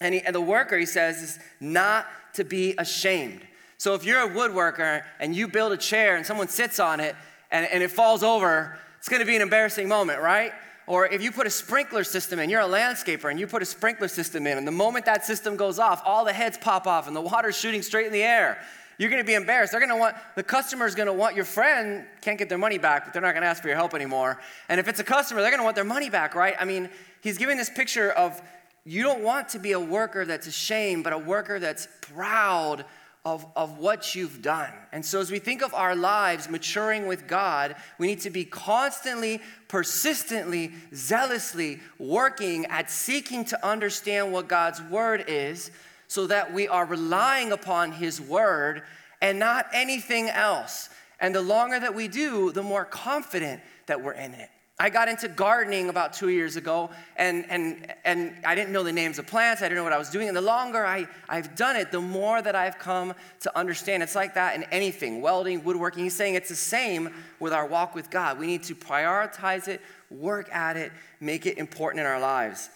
And, 0.02 0.14
he, 0.14 0.22
and 0.22 0.36
the 0.36 0.42
worker, 0.42 0.78
he 0.78 0.86
says, 0.86 1.22
is 1.22 1.40
not 1.60 2.08
to 2.34 2.44
be 2.44 2.76
ashamed. 2.78 3.42
So 3.78 3.94
if 3.94 4.04
you're 4.04 4.22
a 4.22 4.30
woodworker 4.30 5.04
and 5.20 5.36
you 5.36 5.48
build 5.48 5.72
a 5.72 5.78
chair 5.78 6.16
and 6.16 6.26
someone 6.26 6.48
sits 6.48 6.80
on 6.80 7.00
it 7.00 7.16
and, 7.52 7.66
and 7.72 7.84
it 7.84 7.92
falls 7.92 8.24
over, 8.24 8.78
it's 8.98 9.10
gonna 9.10 9.26
be 9.26 9.36
an 9.36 9.42
embarrassing 9.42 9.88
moment, 9.88 10.22
right? 10.22 10.52
Or 10.88 11.08
if 11.08 11.24
you 11.24 11.32
put 11.32 11.48
a 11.48 11.50
sprinkler 11.50 12.04
system 12.04 12.40
in, 12.40 12.50
you're 12.50 12.62
a 12.62 12.68
landscaper 12.68 13.30
and 13.30 13.40
you 13.40 13.48
put 13.48 13.62
a 13.62 13.66
sprinkler 13.66 14.08
system 14.08 14.46
in, 14.48 14.58
and 14.58 14.68
the 14.68 14.72
moment 14.72 15.06
that 15.06 15.26
system 15.26 15.56
goes 15.56 15.80
off, 15.80 16.02
all 16.06 16.26
the 16.26 16.34
heads 16.34 16.58
pop 16.58 16.88
off 16.88 17.08
and 17.08 17.16
the 17.16 17.22
water's 17.22 17.58
shooting 17.58 17.82
straight 17.82 18.06
in 18.06 18.12
the 18.12 18.24
air. 18.24 18.60
You're 18.98 19.10
gonna 19.10 19.24
be 19.24 19.34
embarrassed. 19.34 19.72
They're 19.72 19.82
gonna 19.82 19.98
want, 19.98 20.16
the 20.36 20.44
customer's 20.44 20.96
gonna 20.96 21.14
want 21.14 21.36
your 21.36 21.46
friend, 21.46 22.06
can't 22.22 22.38
get 22.38 22.50
their 22.50 22.58
money 22.58 22.78
back, 22.78 23.06
but 23.06 23.14
they're 23.14 23.22
not 23.22 23.34
gonna 23.34 23.46
ask 23.46 23.62
for 23.62 23.68
your 23.68 23.78
help 23.78 23.94
anymore. 23.94 24.40
And 24.70 24.80
if 24.80 24.88
it's 24.88 25.00
a 25.00 25.04
customer, 25.04 25.42
they're 25.42 25.52
gonna 25.52 25.64
want 25.64 25.76
their 25.76 25.84
money 25.84 26.10
back, 26.10 26.34
right? 26.34 26.56
I 26.60 26.66
mean, 26.66 26.90
he's 27.22 27.38
giving 27.38 27.58
this 27.58 27.70
picture 27.70 28.12
of 28.12 28.42
you 28.86 29.02
don't 29.02 29.24
want 29.24 29.50
to 29.50 29.60
be 29.60 29.72
a 29.72 29.80
worker 29.80 30.26
that's 30.26 30.46
ashamed, 30.46 31.04
but 31.04 31.12
a 31.12 31.18
worker 31.18 31.60
that's 31.60 31.88
proud 32.02 32.86
of, 33.26 33.46
of 33.56 33.80
what 33.80 34.14
you've 34.14 34.44
done. 34.44 34.72
And 34.92 35.04
so, 35.04 35.20
as 35.20 35.32
we 35.32 35.40
think 35.40 35.64
of 35.64 35.74
our 35.74 35.96
lives 35.96 36.48
maturing 36.48 37.08
with 37.08 37.28
God, 37.28 37.76
we 37.98 38.06
need 38.06 38.22
to 38.22 38.30
be 38.30 38.46
constantly, 38.46 39.42
persistently, 39.68 40.74
zealously 40.94 41.80
working 41.98 42.68
at 42.68 42.92
seeking 42.92 43.44
to 43.46 43.66
understand 43.66 44.32
what 44.32 44.48
God's 44.48 44.82
word 44.84 45.26
is 45.28 45.72
so 46.08 46.28
that 46.28 46.54
we 46.54 46.68
are 46.68 46.86
relying 46.86 47.52
upon 47.52 47.92
His 47.92 48.22
word 48.22 48.84
and 49.22 49.40
not 49.40 49.66
anything 49.74 50.30
else. 50.30 50.90
And 51.20 51.34
the 51.34 51.42
longer 51.42 51.80
that 51.80 51.96
we 51.96 52.08
do, 52.08 52.52
the 52.52 52.62
more 52.62 52.86
confident 52.86 53.62
that 53.88 54.04
we're 54.04 54.14
in 54.14 54.36
it. 54.36 54.50
I 54.78 54.90
got 54.90 55.08
into 55.08 55.30
gardening 55.30 55.88
about 55.88 56.12
two 56.12 56.28
years 56.28 56.58
ago, 56.58 56.90
and, 57.16 57.46
and, 57.50 57.94
and 58.04 58.34
I 58.46 58.56
didn't 58.56 58.74
know 58.74 58.84
the 58.84 58.92
names 58.92 59.20
of 59.20 59.26
plants. 59.26 59.62
I 59.62 59.66
didn't 59.66 59.78
know 59.78 59.86
what 59.86 59.94
I 59.94 59.98
was 59.98 60.10
doing. 60.10 60.28
And 60.28 60.36
the 60.36 60.42
longer 60.42 60.86
I, 60.86 61.08
I've 61.30 61.56
done 61.56 61.78
it, 61.78 61.94
the 61.94 62.02
more 62.02 62.42
that 62.42 62.56
I've 62.56 62.78
come 62.78 63.14
to 63.42 63.58
understand. 63.58 64.04
It's 64.04 64.16
like 64.16 64.34
that 64.34 64.54
in 64.54 64.64
anything 64.64 65.22
welding, 65.22 65.64
woodworking. 65.64 66.04
He's 66.04 66.16
saying 66.16 66.36
it's 66.36 66.50
the 66.50 66.56
same 66.56 67.14
with 67.40 67.54
our 67.54 67.66
walk 67.66 67.96
with 67.96 68.10
God. 68.10 68.38
We 68.38 68.48
need 68.48 68.64
to 68.64 68.76
prioritize 68.76 69.70
it, 69.70 69.80
work 70.12 70.54
at 70.54 70.76
it, 70.76 70.92
make 71.22 71.46
it 71.46 71.58
important 71.58 72.02
in 72.02 72.06
our 72.06 72.20
lives. 72.20 72.70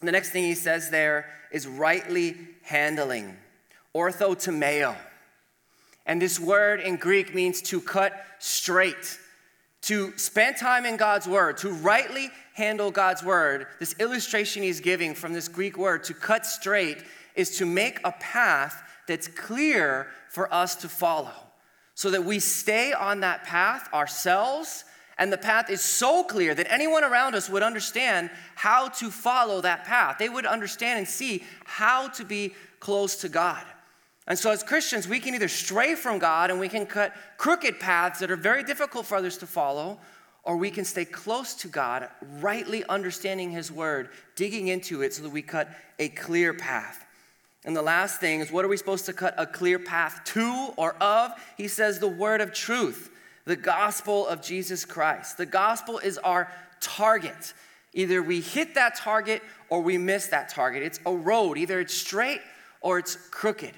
The 0.00 0.10
next 0.10 0.30
thing 0.30 0.42
he 0.42 0.56
says 0.56 0.90
there 0.90 1.26
is 1.52 1.68
rightly 1.68 2.36
handling, 2.62 3.36
orthotomeo. 3.94 4.96
And 6.04 6.20
this 6.20 6.40
word 6.40 6.80
in 6.80 6.96
Greek 6.96 7.32
means 7.32 7.62
to 7.62 7.80
cut 7.80 8.12
straight 8.40 9.20
to 9.82 10.16
spend 10.16 10.56
time 10.56 10.86
in 10.86 10.96
God's 10.96 11.26
word, 11.26 11.56
to 11.58 11.70
rightly 11.70 12.30
handle 12.54 12.90
God's 12.90 13.22
word, 13.22 13.66
this 13.80 13.94
illustration 13.98 14.62
he's 14.62 14.80
giving 14.80 15.14
from 15.14 15.32
this 15.32 15.48
Greek 15.48 15.76
word, 15.76 16.04
to 16.04 16.14
cut 16.14 16.46
straight, 16.46 17.02
is 17.34 17.58
to 17.58 17.66
make 17.66 17.98
a 18.04 18.12
path 18.12 18.82
that's 19.08 19.26
clear 19.26 20.08
for 20.28 20.52
us 20.52 20.76
to 20.76 20.88
follow. 20.88 21.32
So 21.94 22.10
that 22.10 22.24
we 22.24 22.38
stay 22.38 22.92
on 22.92 23.20
that 23.20 23.44
path 23.44 23.92
ourselves, 23.92 24.84
and 25.18 25.32
the 25.32 25.38
path 25.38 25.68
is 25.68 25.82
so 25.82 26.24
clear 26.24 26.54
that 26.54 26.72
anyone 26.72 27.04
around 27.04 27.34
us 27.34 27.50
would 27.50 27.62
understand 27.62 28.30
how 28.54 28.88
to 28.88 29.10
follow 29.10 29.60
that 29.60 29.84
path. 29.84 30.16
They 30.18 30.28
would 30.28 30.46
understand 30.46 30.98
and 30.98 31.08
see 31.08 31.44
how 31.64 32.08
to 32.08 32.24
be 32.24 32.54
close 32.80 33.16
to 33.16 33.28
God. 33.28 33.64
And 34.26 34.38
so, 34.38 34.50
as 34.50 34.62
Christians, 34.62 35.08
we 35.08 35.18
can 35.18 35.34
either 35.34 35.48
stray 35.48 35.94
from 35.94 36.18
God 36.18 36.50
and 36.50 36.60
we 36.60 36.68
can 36.68 36.86
cut 36.86 37.12
crooked 37.38 37.80
paths 37.80 38.20
that 38.20 38.30
are 38.30 38.36
very 38.36 38.62
difficult 38.62 39.06
for 39.06 39.16
others 39.16 39.36
to 39.38 39.46
follow, 39.46 39.98
or 40.44 40.56
we 40.56 40.70
can 40.70 40.84
stay 40.84 41.04
close 41.04 41.54
to 41.54 41.68
God, 41.68 42.08
rightly 42.40 42.84
understanding 42.84 43.50
His 43.50 43.72
word, 43.72 44.10
digging 44.36 44.68
into 44.68 45.02
it 45.02 45.12
so 45.12 45.22
that 45.22 45.30
we 45.30 45.42
cut 45.42 45.68
a 45.98 46.08
clear 46.08 46.54
path. 46.54 47.04
And 47.64 47.76
the 47.76 47.82
last 47.82 48.20
thing 48.20 48.40
is 48.40 48.50
what 48.50 48.64
are 48.64 48.68
we 48.68 48.76
supposed 48.76 49.06
to 49.06 49.12
cut 49.12 49.34
a 49.38 49.46
clear 49.46 49.78
path 49.78 50.20
to 50.26 50.72
or 50.76 50.94
of? 51.02 51.32
He 51.56 51.68
says 51.68 51.98
the 51.98 52.08
word 52.08 52.40
of 52.40 52.52
truth, 52.52 53.10
the 53.44 53.56
gospel 53.56 54.26
of 54.26 54.42
Jesus 54.42 54.84
Christ. 54.84 55.36
The 55.36 55.46
gospel 55.46 55.98
is 55.98 56.18
our 56.18 56.50
target. 56.80 57.54
Either 57.92 58.22
we 58.22 58.40
hit 58.40 58.74
that 58.74 58.96
target 58.96 59.42
or 59.68 59.80
we 59.80 59.98
miss 59.98 60.28
that 60.28 60.48
target. 60.48 60.82
It's 60.82 61.00
a 61.06 61.12
road, 61.12 61.58
either 61.58 61.80
it's 61.80 61.94
straight 61.94 62.40
or 62.80 62.98
it's 62.98 63.16
crooked. 63.16 63.74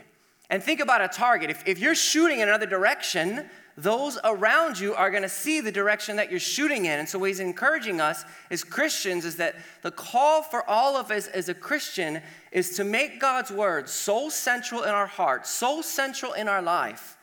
And 0.50 0.62
think 0.62 0.80
about 0.80 1.00
a 1.00 1.08
target. 1.08 1.50
If, 1.50 1.62
if 1.66 1.78
you're 1.78 1.94
shooting 1.94 2.40
in 2.40 2.48
another 2.48 2.66
direction, 2.66 3.48
those 3.76 4.18
around 4.22 4.78
you 4.78 4.94
are 4.94 5.10
going 5.10 5.22
to 5.22 5.28
see 5.28 5.60
the 5.60 5.72
direction 5.72 6.16
that 6.16 6.30
you're 6.30 6.38
shooting 6.38 6.84
in. 6.84 6.98
And 6.98 7.08
so, 7.08 7.18
what 7.18 7.28
he's 7.28 7.40
encouraging 7.40 8.00
us 8.00 8.24
as 8.50 8.62
Christians 8.62 9.24
is 9.24 9.36
that 9.36 9.56
the 9.82 9.90
call 9.90 10.42
for 10.42 10.68
all 10.68 10.96
of 10.96 11.10
us 11.10 11.26
as 11.28 11.48
a 11.48 11.54
Christian 11.54 12.20
is 12.52 12.76
to 12.76 12.84
make 12.84 13.20
God's 13.20 13.50
word 13.50 13.88
so 13.88 14.28
central 14.28 14.82
in 14.82 14.90
our 14.90 15.06
heart, 15.06 15.46
so 15.46 15.82
central 15.82 16.34
in 16.34 16.46
our 16.46 16.62
life, 16.62 17.16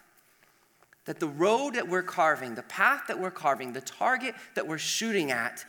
that 1.06 1.20
the 1.20 1.28
road 1.28 1.76
that 1.76 1.88
we're 1.88 2.04
carving, 2.04 2.56
the 2.56 2.64
path 2.64 3.04
that 3.08 3.20
we're 3.20 3.32
carving, 3.32 3.72
the 3.72 3.82
target 3.82 4.36
that 4.56 4.68
we're 4.68 4.78
shooting 4.78 5.32
at 5.32 5.64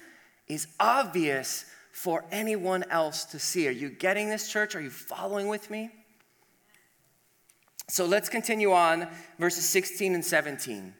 is 0.48 0.66
obvious 0.80 1.64
for 1.92 2.24
anyone 2.32 2.82
else 2.90 3.24
to 3.26 3.38
see. 3.38 3.68
Are 3.68 3.72
you 3.72 3.88
getting 3.88 4.30
this, 4.30 4.50
church? 4.50 4.74
Are 4.74 4.80
you 4.80 4.90
following 4.90 5.46
with 5.46 5.70
me? 5.70 5.90
So 7.88 8.06
let's 8.06 8.28
continue 8.28 8.72
on, 8.72 9.08
verses 9.38 9.68
16 9.68 10.14
and 10.14 10.24
17. 10.24 10.94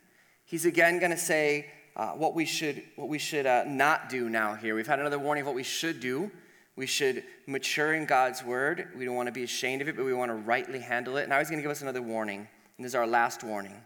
He's 0.45 0.65
again 0.65 0.99
going 0.99 1.13
to 1.13 1.17
say 1.17 1.67
uh, 1.97 2.11
what 2.11 2.35
we 2.35 2.45
should, 2.45 2.83
what 2.97 3.09
we 3.09 3.19
should 3.19 3.47
uh, 3.47 3.65
not 3.67 4.09
do 4.09 4.29
now 4.29 4.55
here. 4.55 4.75
We've 4.75 4.87
had 4.87 5.01
another 5.01 5.19
warning 5.19 5.43
of 5.43 5.47
what 5.47 5.55
we 5.55 5.63
should 5.63 6.01
do. 6.01 6.31
We 6.75 6.87
should 6.87 7.23
mature 7.47 7.95
in 7.95 8.07
God's 8.07 8.43
word. 8.43 8.89
We 8.97 9.05
don't 9.05 9.15
want 9.15 9.27
to 9.27 9.33
be 9.33 9.43
ashamed 9.43 9.83
of 9.83 9.89
it, 9.89 9.97
but 9.97 10.05
we 10.05 10.15
want 10.15 10.31
to 10.31 10.35
rightly 10.35 10.79
handle 10.79 11.17
it. 11.17 11.29
Now 11.29 11.39
he's 11.39 11.49
going 11.49 11.59
to 11.59 11.63
give 11.63 11.71
us 11.71 11.83
another 11.83 12.03
warning. 12.03 12.49
And 12.77 12.85
this 12.85 12.91
is 12.91 12.95
our 12.95 13.07
last 13.07 13.45
warning. 13.45 13.77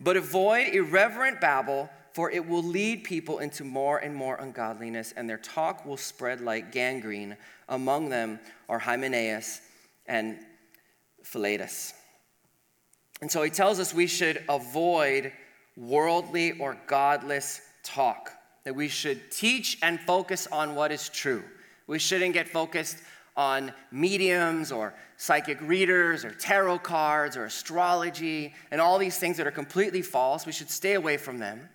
But 0.00 0.16
avoid 0.16 0.68
irreverent 0.68 1.40
babble, 1.40 1.90
for 2.12 2.30
it 2.30 2.46
will 2.46 2.62
lead 2.62 3.04
people 3.04 3.38
into 3.38 3.64
more 3.64 3.98
and 3.98 4.14
more 4.14 4.36
ungodliness, 4.36 5.12
and 5.16 5.28
their 5.28 5.38
talk 5.38 5.84
will 5.84 5.96
spread 5.96 6.40
like 6.40 6.72
gangrene. 6.72 7.36
Among 7.68 8.08
them 8.08 8.38
are 8.68 8.78
Hymenaeus 8.78 9.60
and 10.06 10.38
Philetus. 11.22 11.94
And 13.22 13.30
so 13.30 13.42
he 13.42 13.50
tells 13.50 13.78
us 13.78 13.94
we 13.94 14.08
should 14.08 14.44
avoid 14.48 15.32
worldly 15.76 16.58
or 16.58 16.76
godless 16.88 17.62
talk, 17.84 18.32
that 18.64 18.74
we 18.74 18.88
should 18.88 19.30
teach 19.30 19.78
and 19.80 19.98
focus 20.00 20.48
on 20.48 20.74
what 20.74 20.90
is 20.90 21.08
true. 21.08 21.44
We 21.86 22.00
shouldn't 22.00 22.34
get 22.34 22.48
focused 22.48 22.98
on 23.36 23.72
mediums 23.92 24.72
or 24.72 24.92
psychic 25.16 25.60
readers 25.60 26.24
or 26.24 26.32
tarot 26.32 26.80
cards 26.80 27.36
or 27.36 27.44
astrology 27.44 28.54
and 28.72 28.80
all 28.80 28.98
these 28.98 29.18
things 29.18 29.36
that 29.36 29.46
are 29.46 29.52
completely 29.52 30.02
false. 30.02 30.44
We 30.44 30.52
should 30.52 30.68
stay 30.68 30.94
away 30.94 31.16
from 31.16 31.38
them. 31.38 31.68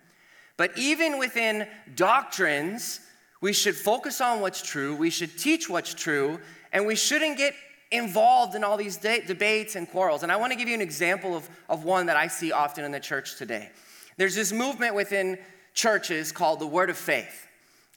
But 0.58 0.76
even 0.76 1.18
within 1.18 1.66
doctrines, 1.94 3.00
we 3.40 3.54
should 3.54 3.74
focus 3.74 4.20
on 4.20 4.40
what's 4.40 4.60
true, 4.60 4.94
we 4.94 5.08
should 5.08 5.38
teach 5.38 5.68
what's 5.68 5.94
true, 5.94 6.40
and 6.72 6.86
we 6.86 6.94
shouldn't 6.94 7.38
get 7.38 7.54
involved 7.90 8.54
in 8.54 8.64
all 8.64 8.76
these 8.76 8.96
de- 8.96 9.22
debates 9.22 9.76
and 9.76 9.88
quarrels. 9.90 10.22
And 10.22 10.30
I 10.30 10.36
want 10.36 10.52
to 10.52 10.58
give 10.58 10.68
you 10.68 10.74
an 10.74 10.80
example 10.80 11.34
of, 11.34 11.48
of 11.68 11.84
one 11.84 12.06
that 12.06 12.16
I 12.16 12.28
see 12.28 12.52
often 12.52 12.84
in 12.84 12.92
the 12.92 13.00
church 13.00 13.36
today. 13.36 13.70
There's 14.16 14.34
this 14.34 14.52
movement 14.52 14.94
within 14.94 15.38
churches 15.74 16.32
called 16.32 16.60
the 16.60 16.66
Word 16.66 16.90
of 16.90 16.96
Faith. 16.96 17.46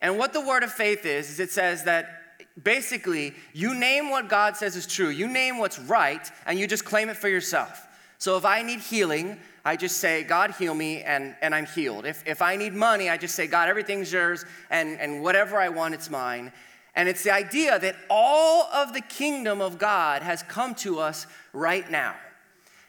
And 0.02 0.18
what 0.18 0.34
the 0.34 0.42
Word 0.42 0.64
of 0.64 0.72
Faith 0.72 1.06
is, 1.06 1.30
is 1.30 1.40
it 1.40 1.52
says 1.52 1.84
that 1.84 2.22
basically, 2.62 3.34
you 3.54 3.74
name 3.74 4.10
what 4.10 4.30
God 4.30 4.56
says 4.56 4.76
is 4.76 4.88
true, 4.88 5.10
you 5.10 5.28
name 5.28 5.58
what's 5.58 5.80
right, 5.80 6.30
and 6.46 6.60
you 6.60 6.68
just 6.68 6.86
claim 6.86 7.10
it 7.10 7.18
for 7.18 7.28
yourself. 7.30 7.88
So 8.18 8.38
if 8.38 8.46
I 8.46 8.62
need 8.62 8.80
healing, 8.80 9.40
I 9.66 9.76
just 9.76 9.98
say, 9.98 10.24
God, 10.24 10.52
heal 10.52 10.74
me, 10.74 11.02
and, 11.02 11.36
and 11.42 11.54
I'm 11.54 11.66
healed. 11.66 12.06
If, 12.06 12.24
if 12.28 12.42
I 12.42 12.56
need 12.56 12.74
money, 12.74 13.10
I 13.10 13.18
just 13.18 13.36
say, 13.36 13.48
God, 13.48 13.68
everything's 13.68 14.12
yours, 14.12 14.46
and, 14.70 15.00
and 15.00 15.24
whatever 15.24 15.58
I 15.58 15.70
want, 15.70 15.94
it's 15.94 16.10
mine. 16.10 16.52
And 16.96 17.08
it's 17.08 17.24
the 17.24 17.34
idea 17.34 17.80
that 17.80 17.96
all 18.10 18.64
of 18.74 18.94
the 18.94 19.02
kingdom 19.02 19.62
of 19.62 19.78
God 19.78 20.22
has 20.22 20.44
come 20.44 20.76
to 20.76 21.00
us 21.00 21.26
right 21.54 21.90
now. 21.90 22.16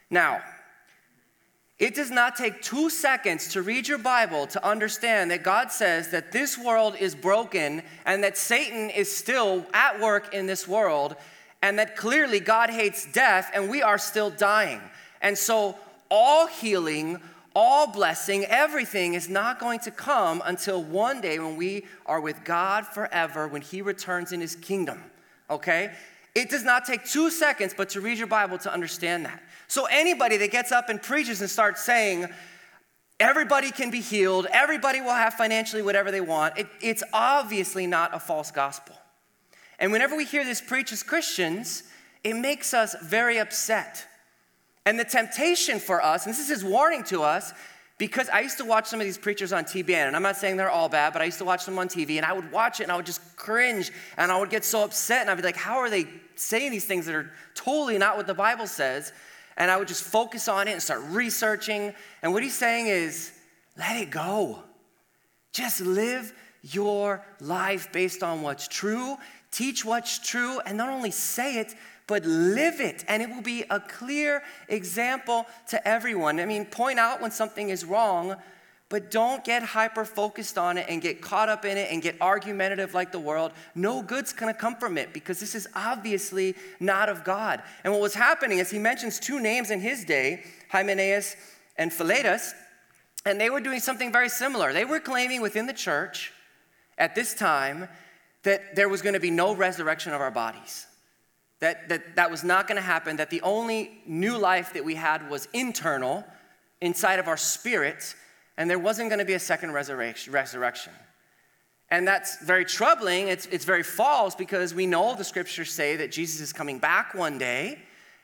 Now, 0.09 0.41
it 1.79 1.95
does 1.95 2.11
not 2.11 2.35
take 2.35 2.61
two 2.61 2.89
seconds 2.89 3.49
to 3.49 3.61
read 3.61 3.87
your 3.87 3.97
Bible 3.97 4.45
to 4.47 4.65
understand 4.65 5.31
that 5.31 5.43
God 5.43 5.71
says 5.71 6.09
that 6.11 6.31
this 6.31 6.57
world 6.57 6.95
is 6.99 7.15
broken 7.15 7.81
and 8.05 8.23
that 8.23 8.37
Satan 8.37 8.89
is 8.89 9.13
still 9.13 9.65
at 9.73 9.99
work 9.99 10.33
in 10.33 10.45
this 10.45 10.67
world, 10.67 11.15
and 11.61 11.79
that 11.79 11.95
clearly 11.95 12.39
God 12.39 12.69
hates 12.69 13.11
death 13.11 13.51
and 13.53 13.69
we 13.69 13.81
are 13.81 13.97
still 13.97 14.29
dying. 14.29 14.81
And 15.21 15.37
so, 15.37 15.77
all 16.09 16.47
healing, 16.47 17.19
all 17.55 17.87
blessing, 17.87 18.45
everything 18.45 19.13
is 19.13 19.29
not 19.29 19.59
going 19.59 19.79
to 19.81 19.91
come 19.91 20.41
until 20.45 20.83
one 20.83 21.21
day 21.21 21.39
when 21.39 21.55
we 21.55 21.85
are 22.05 22.19
with 22.19 22.43
God 22.43 22.85
forever, 22.87 23.47
when 23.47 23.61
He 23.61 23.81
returns 23.81 24.31
in 24.31 24.41
His 24.41 24.55
kingdom. 24.55 25.03
Okay? 25.49 25.91
It 26.35 26.49
does 26.49 26.63
not 26.63 26.85
take 26.85 27.05
two 27.05 27.29
seconds 27.29 27.73
but 27.75 27.89
to 27.89 28.01
read 28.01 28.17
your 28.17 28.27
Bible 28.27 28.57
to 28.59 28.73
understand 28.73 29.25
that. 29.25 29.41
So, 29.67 29.85
anybody 29.85 30.37
that 30.37 30.51
gets 30.51 30.71
up 30.71 30.89
and 30.89 31.01
preaches 31.01 31.41
and 31.41 31.49
starts 31.49 31.83
saying, 31.83 32.27
everybody 33.19 33.71
can 33.71 33.91
be 33.91 34.01
healed, 34.01 34.47
everybody 34.51 35.01
will 35.01 35.11
have 35.11 35.35
financially 35.35 35.81
whatever 35.81 36.11
they 36.11 36.21
want, 36.21 36.57
it, 36.57 36.67
it's 36.81 37.03
obviously 37.13 37.87
not 37.87 38.13
a 38.15 38.19
false 38.19 38.51
gospel. 38.51 38.95
And 39.79 39.91
whenever 39.91 40.15
we 40.15 40.25
hear 40.25 40.43
this 40.43 40.61
preached 40.61 40.91
as 40.91 41.03
Christians, 41.03 41.83
it 42.23 42.35
makes 42.35 42.73
us 42.73 42.95
very 43.01 43.37
upset. 43.37 44.07
And 44.85 44.99
the 44.99 45.05
temptation 45.05 45.79
for 45.79 46.03
us, 46.03 46.25
and 46.25 46.33
this 46.33 46.39
is 46.39 46.49
his 46.49 46.63
warning 46.63 47.03
to 47.05 47.23
us, 47.23 47.53
because 47.97 48.27
I 48.29 48.41
used 48.41 48.57
to 48.57 48.65
watch 48.65 48.87
some 48.87 48.99
of 48.99 49.05
these 49.05 49.17
preachers 49.17 49.53
on 49.53 49.63
TBN, 49.63 50.07
and 50.07 50.15
I'm 50.15 50.23
not 50.23 50.35
saying 50.35 50.57
they're 50.57 50.69
all 50.69 50.89
bad, 50.89 51.13
but 51.13 51.21
I 51.21 51.25
used 51.25 51.37
to 51.37 51.45
watch 51.45 51.65
them 51.65 51.79
on 51.79 51.87
TV, 51.87 52.17
and 52.17 52.25
I 52.25 52.33
would 52.33 52.51
watch 52.51 52.79
it 52.79 52.83
and 52.83 52.91
I 52.91 52.95
would 52.95 53.05
just 53.05 53.35
cringe, 53.35 53.91
and 54.17 54.31
I 54.31 54.39
would 54.39 54.49
get 54.49 54.65
so 54.65 54.83
upset, 54.83 55.21
and 55.21 55.29
I'd 55.29 55.37
be 55.37 55.43
like, 55.43 55.55
how 55.55 55.77
are 55.77 55.89
they 55.89 56.07
saying 56.35 56.71
these 56.71 56.85
things 56.85 57.05
that 57.05 57.15
are 57.15 57.31
totally 57.53 57.97
not 57.97 58.17
what 58.17 58.27
the 58.27 58.33
Bible 58.33 58.67
says? 58.67 59.13
and 59.57 59.69
I 59.69 59.77
would 59.77 59.87
just 59.87 60.03
focus 60.03 60.47
on 60.47 60.67
it 60.67 60.71
and 60.71 60.81
start 60.81 61.01
researching. 61.09 61.93
And 62.21 62.33
what 62.33 62.43
he's 62.43 62.55
saying 62.55 62.87
is, 62.87 63.31
let 63.77 63.97
it 63.97 64.09
go. 64.09 64.63
Just 65.51 65.81
live 65.81 66.33
your 66.61 67.25
life 67.39 67.91
based 67.91 68.23
on 68.23 68.41
what's 68.41 68.67
true, 68.67 69.17
teach 69.53 69.85
what's 69.85 70.19
true, 70.19 70.59
and 70.65 70.77
not 70.77 70.89
only 70.89 71.11
say 71.11 71.57
it, 71.59 71.75
but 72.07 72.25
live 72.25 72.81
it. 72.81 73.05
And 73.07 73.21
it 73.21 73.29
will 73.29 73.41
be 73.41 73.63
a 73.69 73.79
clear 73.79 74.43
example 74.67 75.45
to 75.69 75.87
everyone. 75.87 76.39
I 76.39 76.45
mean, 76.45 76.65
point 76.65 76.99
out 76.99 77.21
when 77.21 77.31
something 77.31 77.69
is 77.69 77.85
wrong, 77.85 78.35
but 78.89 79.09
don't 79.09 79.43
get 79.43 79.63
hyper 79.63 80.05
focused 80.05 80.57
on 80.57 80.77
it 80.77 80.85
and 80.89 81.01
get 81.01 81.21
caught 81.21 81.49
up 81.49 81.65
in 81.65 81.77
it 81.77 81.91
and 81.91 82.01
get 82.01 82.15
argumentative 82.21 82.93
like 82.93 83.11
the 83.11 83.19
world. 83.19 83.51
No 83.73 84.03
good's 84.03 84.33
gonna 84.33 84.53
come 84.53 84.75
from 84.75 84.97
it 84.97 85.13
because 85.13 85.39
this 85.39 85.55
is 85.55 85.67
obviously 85.75 86.55
not 86.79 87.09
of 87.09 87.23
God. 87.23 87.63
And 87.83 87.91
what 87.93 88.01
was 88.01 88.13
happening 88.13 88.59
is 88.59 88.69
he 88.69 88.79
mentions 88.79 89.19
two 89.19 89.39
names 89.39 89.71
in 89.71 89.79
his 89.79 90.03
day, 90.05 90.43
Hymenaeus 90.69 91.35
and 91.77 91.91
Philetus, 91.91 92.53
and 93.25 93.39
they 93.39 93.49
were 93.49 93.61
doing 93.61 93.79
something 93.79 94.11
very 94.11 94.29
similar. 94.29 94.73
They 94.73 94.85
were 94.85 94.99
claiming 94.99 95.41
within 95.41 95.65
the 95.65 95.73
church 95.73 96.31
at 96.97 97.15
this 97.15 97.33
time 97.33 97.87
that 98.43 98.75
there 98.75 98.89
was 98.89 99.01
gonna 99.01 99.19
be 99.19 99.31
no 99.31 99.55
resurrection 99.55 100.13
of 100.13 100.21
our 100.21 100.31
bodies. 100.31 100.85
That, 101.59 101.89
that 101.89 102.15
that 102.17 102.29
was 102.29 102.43
not 102.43 102.67
gonna 102.67 102.81
happen, 102.81 103.17
that 103.17 103.29
the 103.29 103.41
only 103.41 104.01
new 104.05 104.37
life 104.37 104.73
that 104.73 104.83
we 104.83 104.95
had 104.95 105.29
was 105.29 105.47
internal 105.53 106.25
inside 106.81 107.19
of 107.19 107.27
our 107.27 107.37
spirits 107.37 108.15
and 108.57 108.69
there 108.69 108.79
wasn't 108.79 109.09
going 109.09 109.19
to 109.19 109.25
be 109.25 109.33
a 109.33 109.39
second 109.39 109.71
resurrection. 109.71 110.93
And 111.89 112.07
that's 112.07 112.41
very 112.43 112.65
troubling. 112.65 113.27
It's, 113.27 113.45
it's 113.47 113.65
very 113.65 113.83
false 113.83 114.35
because 114.35 114.73
we 114.73 114.85
know 114.85 115.15
the 115.15 115.23
scriptures 115.23 115.71
say 115.71 115.95
that 115.97 116.11
Jesus 116.11 116.41
is 116.41 116.53
coming 116.53 116.79
back 116.79 117.13
one 117.13 117.37
day, 117.37 117.79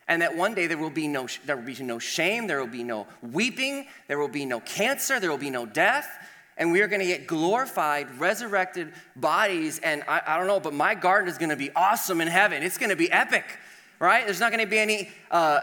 and 0.08 0.22
that 0.22 0.36
one 0.36 0.56
day 0.56 0.66
there 0.66 0.78
will 0.78 0.90
be 0.90 1.08
no, 1.08 1.28
there 1.46 1.56
will 1.56 1.64
be 1.64 1.76
no 1.84 2.00
shame, 2.00 2.48
there 2.48 2.60
will 2.60 2.68
be 2.68 2.84
no 2.84 3.06
weeping, 3.22 3.86
there 4.08 4.18
will 4.18 4.28
be 4.28 4.46
no 4.46 4.60
cancer, 4.62 5.20
there 5.20 5.30
will 5.30 5.38
be 5.38 5.52
no 5.52 5.66
death, 5.66 6.08
and 6.60 6.72
we 6.72 6.82
are 6.82 6.88
going 6.88 7.00
to 7.00 7.08
get 7.08 7.26
glorified, 7.26 8.20
resurrected 8.20 8.94
bodies. 9.16 9.80
And 9.80 10.04
I, 10.08 10.22
I 10.28 10.38
don't 10.38 10.46
know, 10.46 10.60
but 10.60 10.74
my 10.74 10.94
garden 10.94 11.28
is 11.30 11.40
going 11.40 11.50
to 11.50 11.56
be 11.56 11.72
awesome 11.72 12.22
in 12.22 12.28
heaven. 12.28 12.62
It's 12.62 12.78
going 12.78 12.92
to 12.92 12.96
be 12.96 13.12
epic 13.12 13.46
right? 14.00 14.26
There's 14.26 14.40
not 14.40 14.52
going 14.52 14.64
to 14.64 14.70
be 14.70 14.80
any 14.80 15.10
uh, 15.30 15.60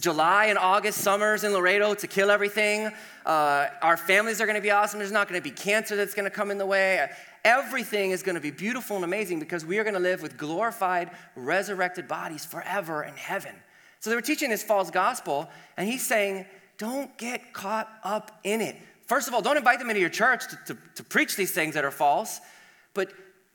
July 0.00 0.46
and 0.46 0.58
August 0.58 0.98
summers 0.98 1.44
in 1.44 1.52
Laredo 1.52 1.94
to 1.94 2.06
kill 2.06 2.30
everything. 2.30 2.90
Uh, 3.24 3.68
our 3.80 3.96
families 3.96 4.40
are 4.40 4.46
going 4.46 4.56
to 4.56 4.62
be 4.62 4.72
awesome. 4.72 4.98
There's 4.98 5.12
not 5.12 5.28
going 5.28 5.40
to 5.40 5.44
be 5.44 5.54
cancer 5.54 5.96
that's 5.96 6.14
going 6.14 6.24
to 6.24 6.30
come 6.30 6.50
in 6.50 6.58
the 6.58 6.66
way. 6.66 7.08
Everything 7.44 8.10
is 8.10 8.24
going 8.24 8.34
to 8.34 8.40
be 8.40 8.50
beautiful 8.50 8.96
and 8.96 9.04
amazing 9.04 9.38
because 9.38 9.64
we 9.64 9.78
are 9.78 9.84
going 9.84 9.94
to 9.94 10.00
live 10.00 10.20
with 10.20 10.36
glorified, 10.36 11.10
resurrected 11.36 12.08
bodies 12.08 12.44
forever 12.44 13.04
in 13.04 13.14
heaven. 13.14 13.54
So 14.00 14.10
they 14.10 14.16
were 14.16 14.22
teaching 14.22 14.50
this 14.50 14.64
false 14.64 14.90
gospel, 14.90 15.48
and 15.76 15.88
he's 15.88 16.04
saying, 16.04 16.44
don't 16.78 17.16
get 17.16 17.52
caught 17.52 17.88
up 18.02 18.40
in 18.42 18.60
it. 18.60 18.76
First 19.06 19.28
of 19.28 19.34
all, 19.34 19.42
don't 19.42 19.56
invite 19.56 19.78
them 19.78 19.88
into 19.88 20.00
your 20.00 20.10
church 20.10 20.48
to, 20.48 20.58
to, 20.66 20.78
to 20.96 21.04
preach 21.04 21.36
these 21.36 21.52
things 21.52 21.74
that 21.74 21.84
are 21.84 21.90
false, 21.90 22.40
but 22.92 23.12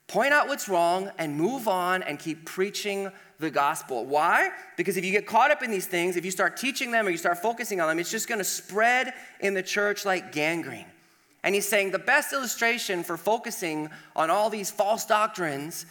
point 0.08 0.34
out 0.34 0.48
what's 0.48 0.68
wrong 0.68 1.12
and 1.18 1.36
move 1.36 1.68
on 1.68 2.04
and 2.04 2.20
keep 2.20 2.46
preaching 2.46 3.12
the 3.40 3.50
gospel. 3.50 4.06
Why? 4.06 4.52
Because 4.78 4.98
if 4.98 5.04
you 5.04 5.12
get 5.12 5.26
caught 5.26 5.52
up 5.52 5.62
in 5.64 5.72
these 5.72 5.88
things, 5.88 6.16
if 6.16 6.24
you 6.24 6.32
start 6.32 6.58
teaching 6.58 6.92
them 6.92 7.08
or 7.08 7.10
you 7.10 7.18
start 7.18 7.42
focusing 7.42 7.82
on 7.82 7.88
them, 7.88 8.00
it's 8.00 8.12
just 8.12 8.28
going 8.28 8.40
to 8.40 8.46
spread 8.46 9.14
in 9.40 9.54
the 9.54 9.64
church 9.64 10.06
like 10.06 10.32
gangrene. 10.32 10.86
And 11.44 11.56
he's 11.56 11.68
saying 11.68 11.92
the 11.92 12.00
best 12.00 12.34
illustration 12.34 13.04
for 13.04 13.18
focusing 13.18 13.90
on 14.16 14.30
all 14.30 14.50
these 14.50 14.70
false 14.70 15.06
doctrines 15.06 15.86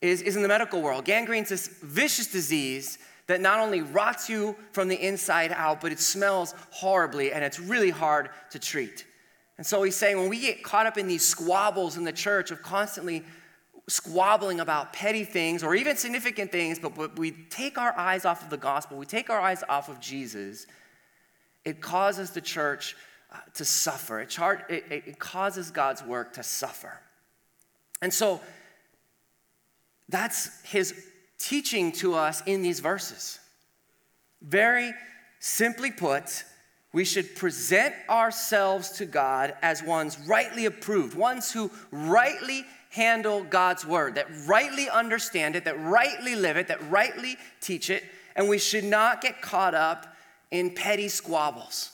is, 0.00 0.22
is 0.22 0.36
in 0.36 0.42
the 0.42 0.48
medical 0.48 0.82
world. 0.82 1.04
Gangrene's 1.04 1.50
this 1.50 1.68
vicious 1.82 2.26
disease 2.26 2.98
that 3.26 3.40
not 3.40 3.60
only 3.60 3.82
rots 3.82 4.28
you 4.28 4.56
from 4.72 4.88
the 4.88 4.96
inside 4.96 5.52
out, 5.52 5.80
but 5.80 5.92
it 5.92 5.98
smells 6.00 6.54
horribly 6.70 7.32
and 7.32 7.44
it's 7.44 7.58
really 7.58 7.90
hard 7.90 8.30
to 8.50 8.58
treat. 8.58 9.04
And 9.58 9.66
so 9.66 9.82
he's 9.82 9.96
saying 9.96 10.18
when 10.18 10.28
we 10.28 10.40
get 10.40 10.62
caught 10.62 10.86
up 10.86 10.98
in 10.98 11.08
these 11.08 11.24
squabbles 11.24 11.96
in 11.96 12.04
the 12.04 12.12
church 12.12 12.50
of 12.50 12.62
constantly 12.62 13.24
squabbling 13.88 14.60
about 14.60 14.92
petty 14.92 15.24
things 15.24 15.62
or 15.62 15.74
even 15.74 15.96
significant 15.96 16.52
things, 16.52 16.78
but, 16.78 17.18
we 17.18 17.30
take 17.50 17.78
our 17.78 17.96
eyes 17.96 18.24
off 18.24 18.42
of 18.42 18.50
the 18.50 18.56
gospel, 18.56 18.98
we 18.98 19.06
take 19.06 19.30
our 19.30 19.40
eyes 19.40 19.62
off 19.68 19.88
of 19.88 20.00
Jesus, 20.00 20.66
it 21.64 21.80
causes 21.80 22.30
the 22.30 22.40
church 22.40 22.96
uh, 23.32 23.38
to 23.54 23.64
suffer. 23.64 24.20
It 24.20 25.18
causes 25.18 25.70
God's 25.70 26.02
work 26.04 26.34
to 26.34 26.42
suffer. 26.42 27.00
And 28.00 28.12
so 28.12 28.40
that's 30.08 30.62
his 30.62 31.08
teaching 31.38 31.92
to 31.92 32.14
us 32.14 32.42
in 32.46 32.62
these 32.62 32.80
verses. 32.80 33.38
Very 34.42 34.92
simply 35.38 35.90
put, 35.90 36.44
we 36.92 37.04
should 37.04 37.36
present 37.36 37.94
ourselves 38.08 38.90
to 38.92 39.06
God 39.06 39.54
as 39.62 39.82
ones 39.82 40.18
rightly 40.26 40.66
approved, 40.66 41.16
ones 41.16 41.52
who 41.52 41.70
rightly 41.90 42.64
handle 42.90 43.44
God's 43.44 43.84
word, 43.84 44.14
that 44.14 44.26
rightly 44.46 44.88
understand 44.88 45.56
it, 45.56 45.64
that 45.66 45.78
rightly 45.80 46.34
live 46.34 46.56
it, 46.56 46.68
that 46.68 46.90
rightly 46.90 47.36
teach 47.60 47.90
it, 47.90 48.02
and 48.34 48.48
we 48.48 48.58
should 48.58 48.84
not 48.84 49.20
get 49.20 49.42
caught 49.42 49.74
up 49.74 50.16
in 50.50 50.70
petty 50.70 51.08
squabbles. 51.08 51.90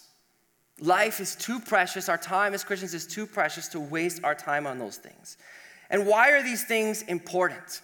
Life 0.81 1.21
is 1.21 1.35
too 1.35 1.61
precious, 1.61 2.09
our 2.09 2.19
time 2.19 2.55
as 2.55 2.65
Christians 2.65 2.95
is 2.95 3.07
too 3.07 3.27
precious 3.27 3.69
to 3.69 3.81
waste 3.81 4.23
our 4.25 4.35
time 4.35 4.67
on 4.67 4.79
those 4.79 4.97
things. 4.97 5.37
And 5.91 6.07
why 6.07 6.31
are 6.31 6.43
these 6.43 6.65
things 6.65 7.03
important? 7.03 7.83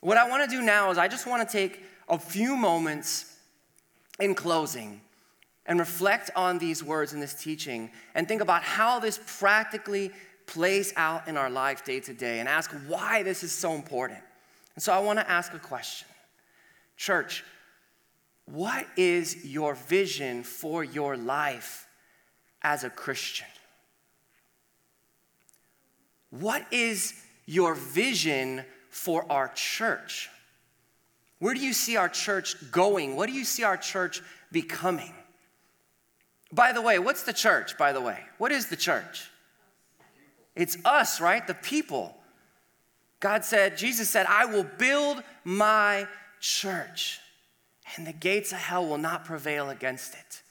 What 0.00 0.16
I 0.16 0.28
want 0.28 0.48
to 0.48 0.56
do 0.56 0.62
now 0.62 0.90
is 0.90 0.98
I 0.98 1.08
just 1.08 1.26
want 1.26 1.46
to 1.46 1.52
take 1.52 1.82
a 2.08 2.18
few 2.18 2.56
moments 2.56 3.36
in 4.18 4.34
closing 4.34 5.00
and 5.66 5.78
reflect 5.78 6.30
on 6.34 6.58
these 6.58 6.82
words 6.82 7.12
in 7.12 7.20
this 7.20 7.34
teaching 7.34 7.90
and 8.14 8.26
think 8.26 8.40
about 8.40 8.62
how 8.62 8.98
this 8.98 9.20
practically 9.38 10.10
plays 10.46 10.92
out 10.96 11.28
in 11.28 11.36
our 11.36 11.50
life 11.50 11.84
day 11.84 12.00
to 12.00 12.12
day 12.12 12.40
and 12.40 12.48
ask 12.48 12.72
why 12.88 13.22
this 13.22 13.42
is 13.42 13.52
so 13.52 13.74
important. 13.74 14.18
And 14.74 14.82
so 14.82 14.92
I 14.92 14.98
want 14.98 15.18
to 15.18 15.30
ask 15.30 15.54
a 15.54 15.58
question 15.58 16.08
Church, 16.96 17.44
what 18.46 18.86
is 18.96 19.44
your 19.44 19.74
vision 19.74 20.42
for 20.42 20.82
your 20.82 21.16
life 21.16 21.86
as 22.62 22.84
a 22.84 22.90
Christian? 22.90 23.46
What 26.30 26.64
is 26.72 27.14
your 27.46 27.74
vision 27.74 28.64
for 28.90 29.30
our 29.30 29.48
church? 29.54 30.28
Where 31.38 31.54
do 31.54 31.60
you 31.60 31.72
see 31.72 31.96
our 31.96 32.08
church 32.08 32.70
going? 32.70 33.16
What 33.16 33.28
do 33.28 33.32
you 33.32 33.44
see 33.44 33.64
our 33.64 33.78
church 33.78 34.22
becoming? 34.52 35.14
By 36.52 36.72
the 36.72 36.82
way, 36.82 36.98
what's 36.98 37.22
the 37.22 37.32
church, 37.32 37.78
by 37.78 37.92
the 37.92 38.00
way? 38.00 38.18
What 38.38 38.52
is 38.52 38.66
the 38.66 38.76
church? 38.76 39.30
It's 40.54 40.76
us, 40.84 41.20
right? 41.20 41.46
The 41.46 41.54
people. 41.54 42.16
God 43.20 43.44
said, 43.44 43.78
Jesus 43.78 44.10
said, 44.10 44.26
I 44.26 44.46
will 44.46 44.64
build 44.64 45.22
my 45.44 46.06
church, 46.40 47.20
and 47.96 48.06
the 48.06 48.12
gates 48.12 48.52
of 48.52 48.58
hell 48.58 48.86
will 48.86 48.98
not 48.98 49.24
prevail 49.24 49.70
against 49.70 50.14
it. 50.14 50.42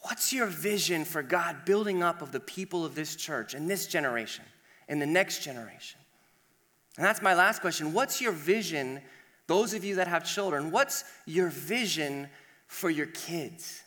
What's 0.00 0.32
your 0.32 0.46
vision 0.46 1.04
for 1.04 1.22
God 1.22 1.64
building 1.64 2.02
up 2.02 2.22
of 2.22 2.32
the 2.32 2.40
people 2.40 2.84
of 2.84 2.94
this 2.94 3.16
church 3.16 3.54
in 3.54 3.68
this 3.68 3.86
generation, 3.86 4.44
in 4.88 4.98
the 4.98 5.06
next 5.06 5.42
generation? 5.42 6.00
And 6.96 7.06
that's 7.06 7.22
my 7.22 7.34
last 7.34 7.60
question. 7.60 7.92
What's 7.92 8.20
your 8.20 8.32
vision, 8.32 9.00
those 9.46 9.74
of 9.74 9.84
you 9.84 9.96
that 9.96 10.08
have 10.08 10.24
children, 10.24 10.70
what's 10.70 11.04
your 11.26 11.48
vision 11.48 12.28
for 12.66 12.90
your 12.90 13.06
kids? 13.06 13.82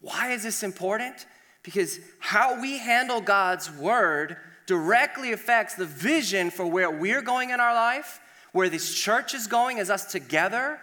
Why 0.00 0.32
is 0.32 0.42
this 0.42 0.62
important? 0.62 1.26
Because 1.62 2.00
how 2.20 2.60
we 2.60 2.78
handle 2.78 3.20
God's 3.20 3.70
word 3.70 4.36
directly 4.66 5.32
affects 5.32 5.74
the 5.74 5.84
vision 5.84 6.50
for 6.50 6.64
where 6.64 6.90
we're 6.90 7.22
going 7.22 7.50
in 7.50 7.60
our 7.60 7.74
life, 7.74 8.20
where 8.52 8.68
this 8.68 8.94
church 8.94 9.34
is 9.34 9.46
going 9.46 9.78
as 9.78 9.90
us 9.90 10.10
together, 10.10 10.78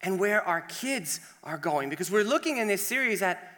and 0.00 0.18
where 0.18 0.42
our 0.42 0.62
kids 0.62 1.20
are 1.44 1.58
going. 1.58 1.90
Because 1.90 2.10
we're 2.10 2.24
looking 2.24 2.56
in 2.56 2.66
this 2.66 2.84
series 2.84 3.22
at 3.22 3.51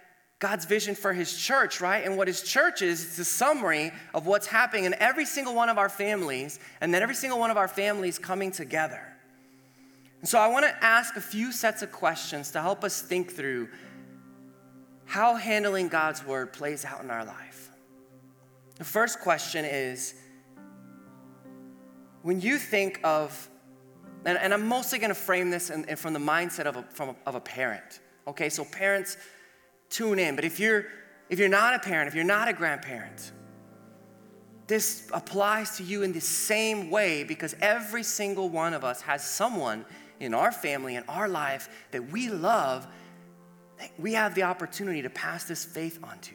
God's 0.44 0.66
vision 0.66 0.94
for 0.94 1.14
his 1.14 1.34
church, 1.34 1.80
right? 1.80 2.04
And 2.04 2.18
what 2.18 2.28
his 2.28 2.42
church 2.42 2.82
is, 2.82 3.02
it's 3.02 3.18
a 3.18 3.24
summary 3.24 3.92
of 4.12 4.26
what's 4.26 4.46
happening 4.46 4.84
in 4.84 4.94
every 5.00 5.24
single 5.24 5.54
one 5.54 5.70
of 5.70 5.78
our 5.78 5.88
families, 5.88 6.58
and 6.82 6.92
then 6.92 7.02
every 7.02 7.14
single 7.14 7.38
one 7.38 7.50
of 7.50 7.56
our 7.56 7.66
families 7.66 8.18
coming 8.18 8.50
together. 8.50 9.00
And 10.20 10.28
so 10.28 10.38
I 10.38 10.48
want 10.48 10.66
to 10.66 10.84
ask 10.84 11.16
a 11.16 11.20
few 11.22 11.50
sets 11.50 11.80
of 11.80 11.92
questions 11.92 12.50
to 12.50 12.60
help 12.60 12.84
us 12.84 13.00
think 13.00 13.32
through 13.32 13.70
how 15.06 15.36
handling 15.36 15.88
God's 15.88 16.22
word 16.26 16.52
plays 16.52 16.84
out 16.84 17.02
in 17.02 17.10
our 17.10 17.24
life. 17.24 17.70
The 18.76 18.84
first 18.84 19.20
question 19.20 19.64
is 19.64 20.12
when 22.20 22.42
you 22.42 22.58
think 22.58 23.00
of 23.02 23.48
and, 24.26 24.36
and 24.36 24.52
I'm 24.52 24.68
mostly 24.68 24.98
going 24.98 25.08
to 25.08 25.14
frame 25.14 25.48
this 25.48 25.70
in, 25.70 25.84
in 25.86 25.96
from 25.96 26.12
the 26.12 26.18
mindset 26.18 26.66
of 26.66 26.76
a, 26.76 26.82
from 26.82 27.10
a, 27.10 27.16
of 27.26 27.34
a 27.34 27.40
parent. 27.40 28.00
Okay, 28.26 28.50
so 28.50 28.64
parents, 28.64 29.16
tune 29.94 30.18
in. 30.18 30.34
But 30.36 30.44
if 30.44 30.58
you're 30.58 30.86
if 31.30 31.38
you're 31.38 31.48
not 31.48 31.74
a 31.74 31.78
parent, 31.78 32.08
if 32.08 32.14
you're 32.14 32.24
not 32.24 32.48
a 32.48 32.52
grandparent, 32.52 33.32
this 34.66 35.08
applies 35.12 35.76
to 35.78 35.82
you 35.82 36.02
in 36.02 36.12
the 36.12 36.20
same 36.20 36.90
way 36.90 37.24
because 37.24 37.54
every 37.60 38.02
single 38.02 38.48
one 38.48 38.74
of 38.74 38.84
us 38.84 39.00
has 39.02 39.24
someone 39.24 39.84
in 40.20 40.34
our 40.34 40.52
family, 40.52 40.96
in 40.96 41.04
our 41.08 41.28
life 41.28 41.68
that 41.90 42.10
we 42.10 42.28
love, 42.28 42.86
that 43.78 43.90
we 43.98 44.12
have 44.12 44.34
the 44.34 44.42
opportunity 44.42 45.02
to 45.02 45.10
pass 45.10 45.44
this 45.44 45.64
faith 45.64 45.98
on 46.02 46.18
to. 46.20 46.34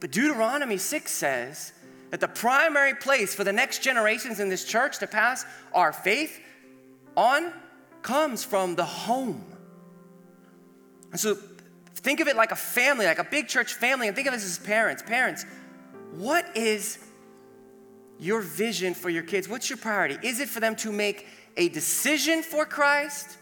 But 0.00 0.12
Deuteronomy 0.12 0.76
6 0.76 1.10
says 1.10 1.72
that 2.10 2.20
the 2.20 2.28
primary 2.28 2.94
place 2.94 3.34
for 3.34 3.44
the 3.44 3.52
next 3.52 3.82
generations 3.82 4.40
in 4.40 4.48
this 4.48 4.64
church 4.64 4.98
to 4.98 5.06
pass 5.06 5.44
our 5.72 5.92
faith 5.92 6.40
on 7.16 7.52
comes 8.02 8.44
from 8.44 8.76
the 8.76 8.84
home. 8.84 9.44
And 11.10 11.20
so 11.20 11.36
think 12.08 12.20
of 12.20 12.26
it 12.26 12.36
like 12.36 12.52
a 12.52 12.56
family, 12.56 13.04
like 13.04 13.18
a 13.18 13.24
big 13.24 13.48
church 13.48 13.74
family, 13.74 14.06
and 14.06 14.16
think 14.16 14.26
of 14.26 14.32
us 14.32 14.42
as 14.42 14.58
parents. 14.58 15.02
Parents, 15.02 15.44
what 16.12 16.56
is 16.56 16.98
your 18.18 18.40
vision 18.40 18.94
for 18.94 19.10
your 19.10 19.22
kids? 19.22 19.46
What's 19.46 19.68
your 19.68 19.76
priority? 19.76 20.16
Is 20.26 20.40
it 20.40 20.48
for 20.48 20.58
them 20.58 20.74
to 20.76 20.90
make 20.90 21.26
a 21.58 21.68
decision 21.68 22.42
for 22.42 22.64
Christ, 22.64 23.36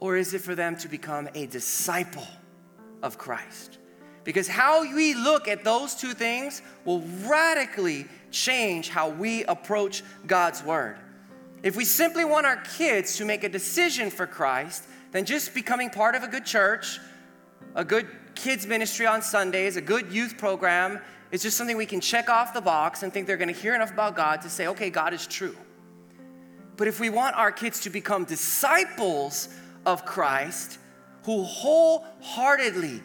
or 0.00 0.16
is 0.16 0.34
it 0.34 0.40
for 0.40 0.56
them 0.56 0.74
to 0.78 0.88
become 0.88 1.28
a 1.36 1.46
disciple 1.46 2.26
of 3.04 3.18
Christ? 3.18 3.78
Because 4.24 4.48
how 4.48 4.82
we 4.82 5.14
look 5.14 5.46
at 5.46 5.62
those 5.62 5.94
two 5.94 6.12
things 6.12 6.62
will 6.84 7.02
radically 7.28 8.06
change 8.32 8.88
how 8.88 9.10
we 9.10 9.44
approach 9.44 10.02
God's 10.26 10.60
Word. 10.64 10.96
If 11.62 11.76
we 11.76 11.84
simply 11.84 12.24
want 12.24 12.46
our 12.46 12.56
kids 12.56 13.16
to 13.18 13.24
make 13.24 13.44
a 13.44 13.48
decision 13.48 14.10
for 14.10 14.26
Christ, 14.26 14.82
then 15.12 15.24
just 15.24 15.54
becoming 15.54 15.88
part 15.88 16.16
of 16.16 16.24
a 16.24 16.28
good 16.28 16.44
church, 16.44 16.98
a 17.76 17.84
good 17.84 18.08
kids' 18.34 18.66
ministry 18.66 19.06
on 19.06 19.22
Sundays, 19.22 19.76
a 19.76 19.80
good 19.80 20.10
youth 20.10 20.36
program 20.38 20.98
is 21.30 21.42
just 21.42 21.56
something 21.56 21.76
we 21.76 21.86
can 21.86 22.00
check 22.00 22.28
off 22.28 22.54
the 22.54 22.60
box 22.60 23.02
and 23.02 23.12
think 23.12 23.26
they're 23.26 23.36
going 23.36 23.52
to 23.52 23.60
hear 23.60 23.74
enough 23.74 23.92
about 23.92 24.16
God 24.16 24.40
to 24.42 24.48
say, 24.48 24.66
okay, 24.68 24.90
God 24.90 25.12
is 25.12 25.26
true. 25.26 25.54
But 26.76 26.88
if 26.88 26.98
we 26.98 27.10
want 27.10 27.36
our 27.36 27.52
kids 27.52 27.80
to 27.80 27.90
become 27.90 28.24
disciples 28.24 29.48
of 29.84 30.04
Christ, 30.04 30.78
who 31.24 31.42
wholeheartedly 31.42 33.02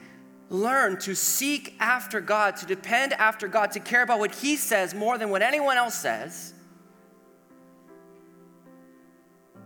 learn 0.49 0.97
to 0.99 1.15
seek 1.15 1.75
after 1.79 2.21
God, 2.21 2.55
to 2.57 2.65
depend 2.65 3.13
after 3.13 3.47
God, 3.47 3.71
to 3.71 3.79
care 3.79 4.03
about 4.03 4.19
what 4.19 4.33
He 4.35 4.55
says 4.55 4.93
more 4.93 5.17
than 5.17 5.29
what 5.29 5.41
anyone 5.41 5.77
else 5.77 5.95
says, 5.95 6.53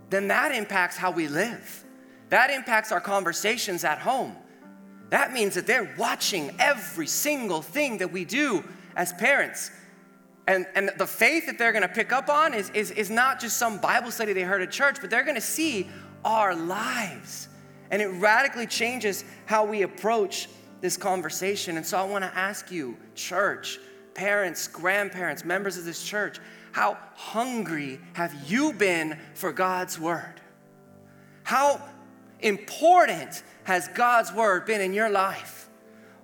then 0.10 0.28
that 0.30 0.52
impacts 0.52 0.98
how 0.98 1.12
we 1.12 1.28
live. 1.28 1.84
That 2.30 2.50
impacts 2.50 2.92
our 2.92 3.02
conversations 3.02 3.84
at 3.84 4.00
home. 4.00 4.36
That 5.10 5.34
means 5.34 5.56
that 5.56 5.68
they're 5.68 5.94
watching 5.98 6.56
every 6.60 7.08
single 7.08 7.62
thing 7.62 8.00
that 8.00 8.12
we 8.12 8.26
do 8.26 8.64
as 8.96 9.14
parents. 9.14 9.72
And, 10.48 10.66
and 10.76 10.92
the 10.98 11.08
faith 11.08 11.48
that 11.48 11.58
they're 11.58 11.72
gonna 11.72 11.88
pick 11.88 12.12
up 12.12 12.30
on 12.30 12.54
is, 12.54 12.70
is, 12.72 12.92
is 12.92 13.10
not 13.10 13.40
just 13.40 13.58
some 13.58 13.78
Bible 13.80 14.12
study 14.12 14.34
they 14.34 14.44
heard 14.44 14.62
at 14.62 14.72
church, 14.72 14.98
but 15.02 15.10
they're 15.10 15.24
gonna 15.24 15.42
see 15.42 15.90
our 16.24 16.56
lives. 16.56 17.50
And 17.92 18.02
it 18.02 18.08
radically 18.08 18.68
changes 18.68 19.26
how 19.46 19.66
we 19.66 19.84
approach 19.84 20.50
this 20.82 20.98
conversation. 20.98 21.78
And 21.78 21.86
so 21.86 21.98
I 21.98 22.04
wanna 22.04 22.32
ask 22.36 22.72
you, 22.72 22.98
church, 23.16 23.80
parents, 24.14 24.68
grandparents, 24.68 25.44
members 25.44 25.78
of 25.78 25.86
this 25.86 26.04
church, 26.04 26.40
how 26.72 26.98
hungry 27.16 28.00
have 28.14 28.34
you 28.50 28.74
been 28.74 29.18
for 29.34 29.52
God's 29.52 30.00
word? 30.00 30.42
How 31.44 31.82
important 32.42 33.44
has 33.66 33.88
God's 33.90 34.34
word 34.34 34.66
been 34.66 34.82
in 34.82 34.94
your 34.94 35.10
life? 35.10 35.70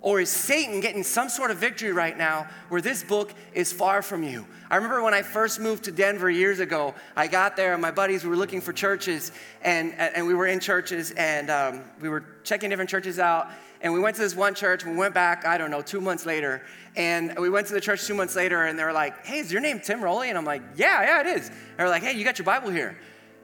Or 0.00 0.20
is 0.20 0.30
Satan 0.30 0.80
getting 0.80 1.04
some 1.04 1.28
sort 1.28 1.52
of 1.52 1.58
victory 1.58 1.92
right 1.92 2.18
now 2.18 2.48
where 2.70 2.80
this 2.80 3.04
book 3.04 3.32
is 3.54 3.72
far 3.72 4.02
from 4.02 4.24
you? 4.24 4.44
I 4.68 4.76
remember 4.76 5.00
when 5.00 5.14
I 5.14 5.22
first 5.22 5.60
moved 5.60 5.84
to 5.84 5.92
Denver 5.92 6.28
years 6.28 6.58
ago, 6.58 6.94
I 7.14 7.28
got 7.28 7.54
there 7.54 7.72
and 7.72 7.80
my 7.80 7.92
buddies 7.92 8.24
were 8.24 8.34
looking 8.34 8.60
for 8.60 8.72
churches 8.72 9.30
and, 9.62 9.94
and 9.94 10.26
we 10.26 10.34
were 10.34 10.46
in 10.48 10.58
churches 10.58 11.12
and 11.12 11.50
um, 11.50 11.84
we 12.00 12.08
were 12.08 12.24
checking 12.42 12.68
different 12.70 12.90
churches 12.90 13.20
out. 13.20 13.48
And 13.80 13.92
we 13.92 14.00
went 14.00 14.16
to 14.16 14.22
this 14.22 14.34
one 14.34 14.54
church. 14.54 14.84
We 14.84 14.94
went 14.94 15.14
back, 15.14 15.44
I 15.44 15.58
don't 15.58 15.70
know, 15.70 15.82
two 15.82 16.00
months 16.00 16.26
later. 16.26 16.62
And 16.96 17.36
we 17.38 17.50
went 17.50 17.66
to 17.68 17.72
the 17.72 17.80
church 17.80 18.06
two 18.06 18.14
months 18.14 18.36
later, 18.36 18.64
and 18.64 18.78
they 18.78 18.84
were 18.84 18.92
like, 18.92 19.26
hey, 19.26 19.38
is 19.38 19.50
your 19.50 19.60
name 19.60 19.80
Tim 19.80 20.00
Rowley? 20.02 20.28
And 20.28 20.38
I'm 20.38 20.44
like, 20.44 20.62
yeah, 20.76 21.02
yeah, 21.02 21.20
it 21.20 21.38
is. 21.38 21.48
And 21.48 21.58
they're 21.78 21.88
like, 21.88 22.02
hey, 22.02 22.12
you 22.16 22.22
got 22.22 22.38
your 22.38 22.46
Bible 22.46 22.70
here. 22.70 22.96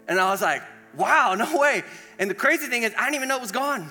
And 0.07 0.21
I 0.21 0.31
was 0.31 0.41
like, 0.41 0.63
wow, 0.97 1.35
no 1.35 1.59
way. 1.59 1.83
And 2.19 2.31
the 2.31 2.35
crazy 2.35 2.67
thing 2.67 2.83
is, 2.83 2.93
I 2.97 3.05
didn't 3.05 3.17
even 3.17 3.29
know 3.29 3.37
it 3.37 3.43
was 3.43 3.53
gone. 3.53 3.89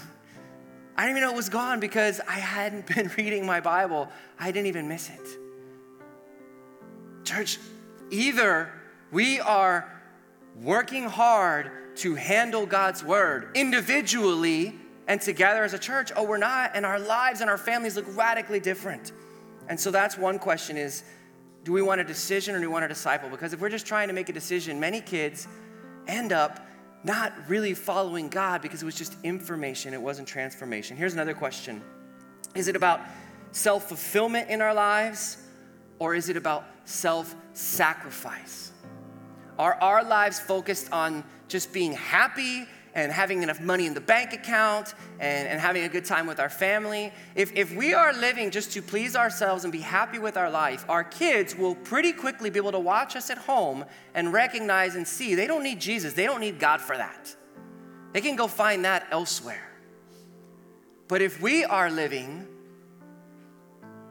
I 0.95 1.03
didn't 1.03 1.17
even 1.17 1.27
know 1.27 1.33
it 1.33 1.38
was 1.38 1.49
gone 1.49 1.79
because 1.79 2.19
I 2.27 2.39
hadn't 2.39 2.88
been 2.95 3.12
reading 3.17 3.45
my 3.45 3.60
Bible. 3.60 4.10
I 4.39 4.51
didn't 4.51 4.67
even 4.67 4.88
miss 4.88 5.10
it. 5.10 5.39
Church, 7.23 7.60
either 8.10 8.71
we 9.12 9.39
are 9.39 9.91
working 10.62 11.03
hard 11.03 11.71
to 11.97 12.15
handle 12.15 12.65
God's 12.65 13.03
word 13.03 13.49
individually 13.55 14.75
and 15.07 15.21
together 15.21 15.63
as 15.63 15.73
a 15.73 15.79
church, 15.79 16.12
or 16.15 16.27
we're 16.27 16.38
not, 16.38 16.71
and 16.73 16.86
our 16.86 16.99
lives 16.99 17.41
and 17.41 17.49
our 17.49 17.57
families 17.57 17.95
look 17.95 18.05
radically 18.15 18.60
different. 18.60 19.12
And 19.69 19.79
so 19.79 19.91
that's 19.91 20.17
one 20.17 20.39
question 20.39 20.77
is 20.77 21.03
do 21.63 21.73
we 21.73 21.81
want 21.81 21.99
a 21.99 22.03
decision 22.03 22.55
or 22.55 22.60
do 22.60 22.67
we 22.67 22.73
want 22.73 22.86
a 22.86 22.88
disciple? 22.88 23.29
Because 23.29 23.51
if 23.51 23.60
we're 23.60 23.69
just 23.69 23.86
trying 23.86 24.07
to 24.07 24.13
make 24.13 24.29
a 24.29 24.33
decision, 24.33 24.79
many 24.79 25.01
kids 25.01 25.47
end 26.07 26.31
up 26.31 26.65
not 27.08 27.34
really 27.48 27.74
following 27.74 28.30
God 28.30 28.62
because 28.62 28.84
it 28.84 28.86
was 28.86 28.96
just 28.96 29.15
information, 29.24 29.93
it 29.93 30.02
wasn't 30.02 30.28
transformation. 30.28 30.96
Here's 30.96 31.13
another 31.13 31.34
question 31.34 31.82
Is 32.54 32.67
it 32.67 32.76
about 32.76 33.02
self 33.52 33.88
fulfillment 33.88 34.50
in 34.50 34.62
our 34.62 34.74
lives 34.74 35.38
or 35.98 36.13
is 36.13 36.30
it 36.30 36.38
about 36.38 36.65
self 36.86 37.34
sacrifice? 37.54 38.74
Are 39.58 39.74
our 39.82 40.04
lives 40.04 40.39
focused 40.39 40.91
on 40.91 41.24
just 41.48 41.74
being 41.74 41.93
happy 41.93 42.67
and 42.97 43.12
having 43.12 43.43
enough 43.43 43.62
money 43.62 43.86
in 43.86 43.93
the 43.93 44.01
bank 44.01 44.33
account 44.33 44.95
and, 45.19 45.47
and 45.47 45.62
having 45.62 45.83
a 45.83 45.88
good 45.88 46.03
time 46.03 46.25
with 46.25 46.39
our 46.39 46.49
family. 46.49 47.13
If, 47.36 47.55
if 47.55 47.75
we 47.75 47.93
are 47.93 48.12
living 48.12 48.49
just 48.49 48.71
to 48.71 48.81
please 48.81 49.15
ourselves 49.15 49.63
and 49.63 49.71
be 49.71 49.81
happy 49.81 50.17
with 50.17 50.36
our 50.36 50.49
life, 50.49 50.83
our 50.89 51.03
kids 51.03 51.55
will 51.55 51.75
pretty 51.75 52.12
quickly 52.12 52.49
be 52.49 52.57
able 52.57 52.71
to 52.71 52.79
watch 52.79 53.15
us 53.15 53.29
at 53.29 53.38
home 53.38 53.86
and 54.15 54.33
recognize 54.33 54.95
and 54.95 55.07
see 55.07 55.36
they 55.36 55.45
don't 55.45 55.62
need 55.62 55.79
Jesus, 55.79 56.13
they 56.13 56.25
don't 56.25 56.41
need 56.41 56.57
God 56.60 56.81
for 56.81 56.97
that. 56.97 57.36
They 58.13 58.21
can 58.21 58.36
go 58.36 58.47
find 58.47 58.83
that 58.83 59.05
elsewhere. 59.12 59.71
But 61.07 61.21
if 61.21 61.39
we 61.39 61.65
are 61.65 61.91
living 61.91 62.47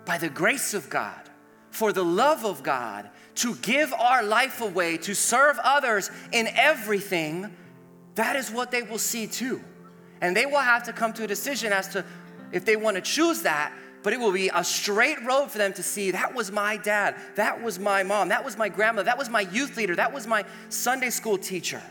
by 0.04 0.16
the 0.16 0.28
grace 0.28 0.74
of 0.74 0.88
God, 0.88 1.28
for 1.70 1.92
the 1.92 2.04
love 2.04 2.44
of 2.44 2.62
God, 2.62 3.10
to 3.34 3.56
give 3.56 3.92
our 3.92 4.22
life 4.22 4.60
away, 4.60 4.96
to 4.98 5.14
serve 5.14 5.58
others 5.64 6.08
in 6.30 6.46
everything, 6.54 7.52
that 8.16 8.36
is 8.36 8.50
what 8.50 8.70
they 8.70 8.82
will 8.82 8.98
see 8.98 9.26
too. 9.26 9.62
And 10.20 10.36
they 10.36 10.46
will 10.46 10.58
have 10.58 10.82
to 10.84 10.92
come 10.92 11.12
to 11.14 11.24
a 11.24 11.26
decision 11.26 11.72
as 11.72 11.88
to 11.88 12.04
if 12.52 12.64
they 12.64 12.76
want 12.76 12.96
to 12.96 13.02
choose 13.02 13.42
that, 13.42 13.72
but 14.02 14.12
it 14.12 14.20
will 14.20 14.32
be 14.32 14.50
a 14.52 14.64
straight 14.64 15.22
road 15.24 15.50
for 15.50 15.58
them 15.58 15.72
to 15.74 15.82
see 15.82 16.10
that 16.10 16.34
was 16.34 16.50
my 16.50 16.76
dad, 16.76 17.16
that 17.34 17.62
was 17.62 17.78
my 17.78 18.02
mom, 18.02 18.28
that 18.28 18.44
was 18.44 18.56
my 18.56 18.68
grandma, 18.68 19.02
that 19.02 19.18
was 19.18 19.28
my 19.28 19.42
youth 19.42 19.76
leader, 19.76 19.94
that 19.96 20.12
was 20.12 20.26
my 20.26 20.44
Sunday 20.68 21.10
school 21.10 21.36
teacher. 21.36 21.82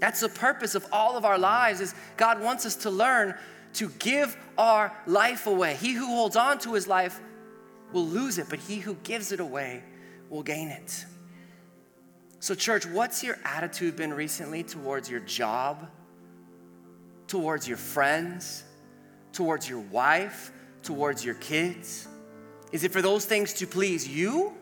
That's 0.00 0.20
the 0.20 0.28
purpose 0.28 0.74
of 0.74 0.86
all 0.92 1.16
of 1.16 1.24
our 1.24 1.38
lives 1.38 1.80
is 1.80 1.94
God 2.16 2.40
wants 2.40 2.66
us 2.66 2.76
to 2.76 2.90
learn 2.90 3.34
to 3.74 3.88
give 3.98 4.36
our 4.56 4.96
life 5.06 5.46
away. 5.46 5.74
He 5.74 5.92
who 5.92 6.06
holds 6.06 6.36
on 6.36 6.58
to 6.60 6.74
his 6.74 6.86
life 6.86 7.20
will 7.92 8.06
lose 8.06 8.38
it, 8.38 8.46
but 8.48 8.58
he 8.58 8.76
who 8.76 8.94
gives 9.02 9.32
it 9.32 9.40
away 9.40 9.82
will 10.30 10.42
gain 10.42 10.68
it. 10.68 11.04
So, 12.44 12.54
church, 12.54 12.84
what's 12.84 13.24
your 13.24 13.38
attitude 13.42 13.96
been 13.96 14.12
recently 14.12 14.62
towards 14.62 15.08
your 15.08 15.20
job, 15.20 15.88
towards 17.26 17.66
your 17.66 17.78
friends, 17.78 18.64
towards 19.32 19.66
your 19.66 19.78
wife, 19.80 20.52
towards 20.82 21.24
your 21.24 21.36
kids? 21.36 22.06
Is 22.70 22.84
it 22.84 22.92
for 22.92 23.00
those 23.00 23.24
things 23.24 23.54
to 23.54 23.66
please 23.66 24.06
you? 24.06 24.52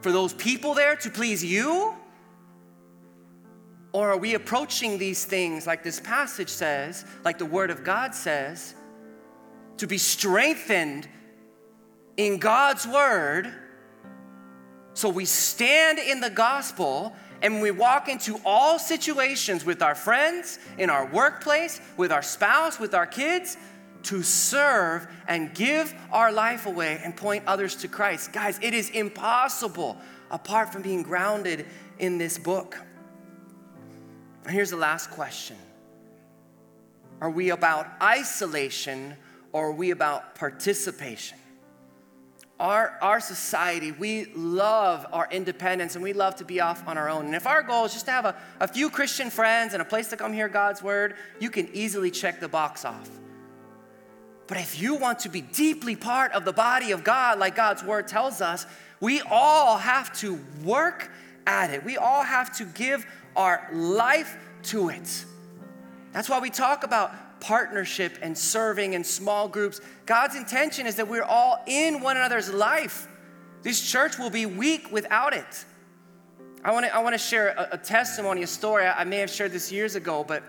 For 0.00 0.10
those 0.10 0.32
people 0.32 0.74
there 0.74 0.96
to 0.96 1.08
please 1.08 1.44
you? 1.44 1.94
Or 3.92 4.10
are 4.10 4.18
we 4.18 4.34
approaching 4.34 4.98
these 4.98 5.24
things 5.24 5.68
like 5.68 5.84
this 5.84 6.00
passage 6.00 6.48
says, 6.48 7.04
like 7.24 7.38
the 7.38 7.46
Word 7.46 7.70
of 7.70 7.84
God 7.84 8.12
says, 8.12 8.74
to 9.76 9.86
be 9.86 9.98
strengthened 9.98 11.06
in 12.16 12.38
God's 12.38 12.88
Word? 12.88 13.52
So 14.94 15.08
we 15.08 15.24
stand 15.24 15.98
in 15.98 16.20
the 16.20 16.30
gospel 16.30 17.14
and 17.42 17.60
we 17.60 17.72
walk 17.72 18.08
into 18.08 18.40
all 18.44 18.78
situations 18.78 19.64
with 19.64 19.82
our 19.82 19.94
friends, 19.94 20.58
in 20.78 20.88
our 20.88 21.06
workplace, 21.06 21.80
with 21.96 22.10
our 22.12 22.22
spouse, 22.22 22.78
with 22.78 22.94
our 22.94 23.06
kids 23.06 23.56
to 24.04 24.22
serve 24.22 25.06
and 25.26 25.54
give 25.54 25.94
our 26.12 26.30
life 26.30 26.66
away 26.66 27.00
and 27.02 27.16
point 27.16 27.44
others 27.46 27.74
to 27.76 27.88
Christ. 27.88 28.32
Guys, 28.32 28.58
it 28.62 28.72
is 28.72 28.90
impossible 28.90 29.98
apart 30.30 30.72
from 30.72 30.82
being 30.82 31.02
grounded 31.02 31.66
in 31.98 32.18
this 32.18 32.38
book. 32.38 32.78
And 34.44 34.52
here's 34.52 34.70
the 34.70 34.76
last 34.76 35.10
question 35.10 35.56
Are 37.20 37.30
we 37.30 37.50
about 37.50 37.88
isolation 38.00 39.16
or 39.52 39.68
are 39.68 39.72
we 39.72 39.90
about 39.90 40.34
participation? 40.34 41.38
Our, 42.60 42.96
our 43.02 43.20
society, 43.20 43.90
we 43.92 44.26
love 44.34 45.06
our 45.12 45.28
independence 45.30 45.96
and 45.96 46.04
we 46.04 46.12
love 46.12 46.36
to 46.36 46.44
be 46.44 46.60
off 46.60 46.86
on 46.86 46.96
our 46.96 47.08
own. 47.08 47.26
And 47.26 47.34
if 47.34 47.46
our 47.46 47.62
goal 47.62 47.84
is 47.84 47.92
just 47.92 48.06
to 48.06 48.12
have 48.12 48.24
a, 48.24 48.36
a 48.60 48.68
few 48.68 48.90
Christian 48.90 49.28
friends 49.28 49.72
and 49.72 49.82
a 49.82 49.84
place 49.84 50.08
to 50.08 50.16
come 50.16 50.32
hear 50.32 50.48
God's 50.48 50.82
word, 50.82 51.16
you 51.40 51.50
can 51.50 51.68
easily 51.72 52.10
check 52.10 52.40
the 52.40 52.48
box 52.48 52.84
off. 52.84 53.10
But 54.46 54.58
if 54.58 54.80
you 54.80 54.94
want 54.94 55.20
to 55.20 55.28
be 55.28 55.40
deeply 55.40 55.96
part 55.96 56.32
of 56.32 56.44
the 56.44 56.52
body 56.52 56.92
of 56.92 57.02
God, 57.02 57.38
like 57.38 57.56
God's 57.56 57.82
word 57.82 58.06
tells 58.06 58.40
us, 58.40 58.66
we 59.00 59.20
all 59.22 59.78
have 59.78 60.16
to 60.20 60.38
work 60.62 61.10
at 61.46 61.70
it. 61.70 61.84
We 61.84 61.96
all 61.96 62.22
have 62.22 62.56
to 62.58 62.64
give 62.64 63.06
our 63.34 63.68
life 63.72 64.36
to 64.64 64.90
it. 64.90 65.24
That's 66.12 66.28
why 66.28 66.38
we 66.38 66.50
talk 66.50 66.84
about 66.84 67.12
partnership 67.44 68.18
and 68.22 68.36
serving 68.36 68.94
and 68.94 69.04
small 69.04 69.48
groups. 69.48 69.82
God's 70.06 70.34
intention 70.34 70.86
is 70.86 70.96
that 70.96 71.06
we're 71.06 71.22
all 71.22 71.62
in 71.66 72.00
one 72.00 72.16
another's 72.16 72.52
life. 72.52 73.06
This 73.62 73.80
church 73.80 74.18
will 74.18 74.30
be 74.30 74.46
weak 74.46 74.90
without 74.90 75.34
it. 75.34 75.64
I 76.64 76.72
want 76.72 76.86
to 76.86 76.96
I 76.96 77.00
wanna 77.00 77.18
share 77.18 77.48
a, 77.48 77.68
a 77.72 77.78
testimony, 77.78 78.42
a 78.42 78.46
story. 78.46 78.86
I, 78.86 79.02
I 79.02 79.04
may 79.04 79.18
have 79.18 79.28
shared 79.28 79.52
this 79.52 79.70
years 79.70 79.94
ago, 79.94 80.24
but 80.26 80.42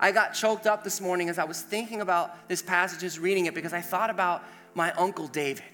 I 0.00 0.10
got 0.10 0.32
choked 0.32 0.66
up 0.66 0.84
this 0.84 1.02
morning 1.02 1.28
as 1.28 1.38
I 1.38 1.44
was 1.44 1.60
thinking 1.60 2.00
about 2.00 2.48
this 2.48 2.62
passage, 2.62 3.00
just 3.00 3.18
reading 3.18 3.44
it, 3.44 3.54
because 3.54 3.74
I 3.74 3.82
thought 3.82 4.08
about 4.08 4.42
my 4.74 4.90
Uncle 4.92 5.26
David. 5.26 5.64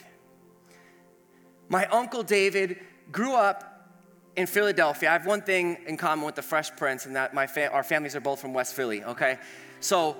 My 1.68 1.86
Uncle 1.86 2.24
David 2.24 2.80
grew 3.12 3.34
up 3.34 3.90
in 4.34 4.48
Philadelphia. 4.48 5.10
I 5.10 5.12
have 5.12 5.26
one 5.26 5.42
thing 5.42 5.78
in 5.86 5.96
common 5.96 6.26
with 6.26 6.34
the 6.34 6.42
Fresh 6.42 6.74
Prince, 6.76 7.06
and 7.06 7.14
that 7.14 7.32
my 7.32 7.46
fa- 7.46 7.70
our 7.70 7.84
families 7.84 8.16
are 8.16 8.20
both 8.20 8.40
from 8.40 8.52
West 8.52 8.74
Philly, 8.74 9.04
okay? 9.04 9.38
So 9.78 10.16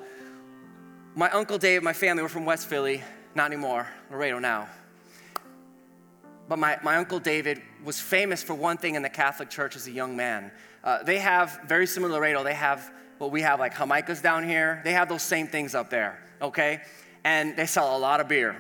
my 1.15 1.31
uncle 1.31 1.59
Dave, 1.59 1.83
my 1.83 1.93
family 1.93 2.23
were 2.23 2.29
from 2.29 2.45
West 2.45 2.67
Philly, 2.67 3.03
not 3.35 3.47
anymore, 3.47 3.87
Laredo 4.11 4.39
now. 4.41 4.69
But 6.49 6.59
my, 6.59 6.79
my 6.83 6.97
uncle 6.97 7.21
David 7.21 7.63
was 7.85 8.01
famous 8.01 8.43
for 8.43 8.55
one 8.55 8.77
thing 8.77 8.97
in 8.97 9.03
the 9.03 9.09
Catholic 9.09 9.49
Church 9.49 9.77
as 9.77 9.87
a 9.87 9.93
young 9.93 10.17
man. 10.17 10.51
Uh, 10.83 11.03
they 11.03 11.19
have, 11.19 11.61
very 11.67 11.87
similar 11.87 12.15
Laredo, 12.15 12.43
they 12.43 12.55
have 12.55 12.93
what 13.19 13.31
we 13.31 13.43
have 13.43 13.61
like 13.61 13.75
Jamaicas 13.75 14.23
down 14.23 14.45
here. 14.47 14.81
They 14.85 14.93
have 14.93 15.09
those 15.09 15.23
same 15.23 15.47
things 15.47 15.75
up 15.75 15.89
there, 15.89 16.21
okay? 16.43 16.83
And 17.23 17.57
they 17.57 17.67
sell 17.67 17.97
a 17.97 17.99
lot 17.99 18.21
of 18.21 18.29
beer 18.29 18.57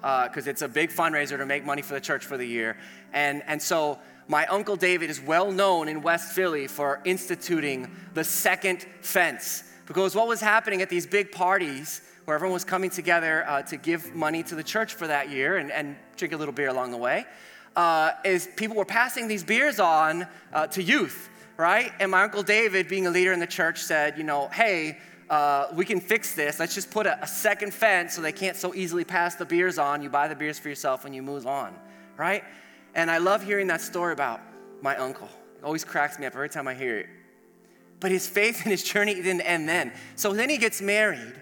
because 0.00 0.48
uh, 0.48 0.50
it's 0.50 0.62
a 0.62 0.68
big 0.68 0.90
fundraiser 0.90 1.38
to 1.38 1.46
make 1.46 1.64
money 1.64 1.82
for 1.82 1.94
the 1.94 2.00
church 2.00 2.26
for 2.26 2.36
the 2.36 2.44
year. 2.44 2.76
And, 3.12 3.42
and 3.46 3.62
so 3.62 4.00
my 4.26 4.44
uncle 4.46 4.74
David 4.74 5.08
is 5.08 5.20
well 5.20 5.52
known 5.52 5.88
in 5.88 6.02
West 6.02 6.32
Philly 6.32 6.66
for 6.66 7.00
instituting 7.04 7.90
the 8.12 8.24
second 8.24 8.84
fence. 9.00 9.71
Because 9.86 10.14
what 10.14 10.28
was 10.28 10.40
happening 10.40 10.82
at 10.82 10.88
these 10.88 11.06
big 11.06 11.32
parties 11.32 12.02
where 12.24 12.34
everyone 12.34 12.54
was 12.54 12.64
coming 12.64 12.90
together 12.90 13.44
uh, 13.48 13.62
to 13.62 13.76
give 13.76 14.14
money 14.14 14.42
to 14.44 14.54
the 14.54 14.62
church 14.62 14.94
for 14.94 15.06
that 15.06 15.28
year 15.28 15.56
and, 15.56 15.72
and 15.72 15.96
drink 16.16 16.32
a 16.32 16.36
little 16.36 16.54
beer 16.54 16.68
along 16.68 16.92
the 16.92 16.96
way, 16.96 17.26
uh, 17.74 18.12
is 18.24 18.48
people 18.56 18.76
were 18.76 18.84
passing 18.84 19.26
these 19.26 19.42
beers 19.42 19.80
on 19.80 20.26
uh, 20.52 20.66
to 20.68 20.82
youth, 20.82 21.30
right? 21.56 21.92
And 21.98 22.10
my 22.10 22.22
Uncle 22.22 22.42
David, 22.42 22.88
being 22.88 23.06
a 23.06 23.10
leader 23.10 23.32
in 23.32 23.40
the 23.40 23.46
church, 23.46 23.82
said, 23.82 24.16
you 24.16 24.24
know, 24.24 24.48
hey, 24.48 24.98
uh, 25.30 25.68
we 25.74 25.84
can 25.84 26.00
fix 26.00 26.34
this. 26.34 26.60
Let's 26.60 26.74
just 26.74 26.90
put 26.90 27.06
a, 27.06 27.22
a 27.22 27.26
second 27.26 27.72
fence 27.72 28.14
so 28.14 28.20
they 28.20 28.32
can't 28.32 28.56
so 28.56 28.74
easily 28.74 29.04
pass 29.04 29.34
the 29.34 29.46
beers 29.46 29.78
on. 29.78 30.02
You 30.02 30.10
buy 30.10 30.28
the 30.28 30.36
beers 30.36 30.58
for 30.58 30.68
yourself 30.68 31.04
and 31.04 31.14
you 31.14 31.22
move 31.22 31.46
on, 31.46 31.74
right? 32.16 32.44
And 32.94 33.10
I 33.10 33.18
love 33.18 33.42
hearing 33.42 33.66
that 33.68 33.80
story 33.80 34.12
about 34.12 34.40
my 34.82 34.96
uncle. 34.96 35.28
It 35.56 35.64
always 35.64 35.84
cracks 35.84 36.18
me 36.18 36.26
up 36.26 36.34
every 36.34 36.50
time 36.50 36.68
I 36.68 36.74
hear 36.74 36.98
it. 36.98 37.06
But 38.02 38.10
his 38.10 38.26
faith 38.26 38.62
and 38.64 38.72
his 38.72 38.82
journey 38.82 39.14
didn't 39.14 39.42
end 39.42 39.68
then. 39.68 39.92
So 40.16 40.32
then 40.32 40.50
he 40.50 40.58
gets 40.58 40.82
married. 40.82 41.34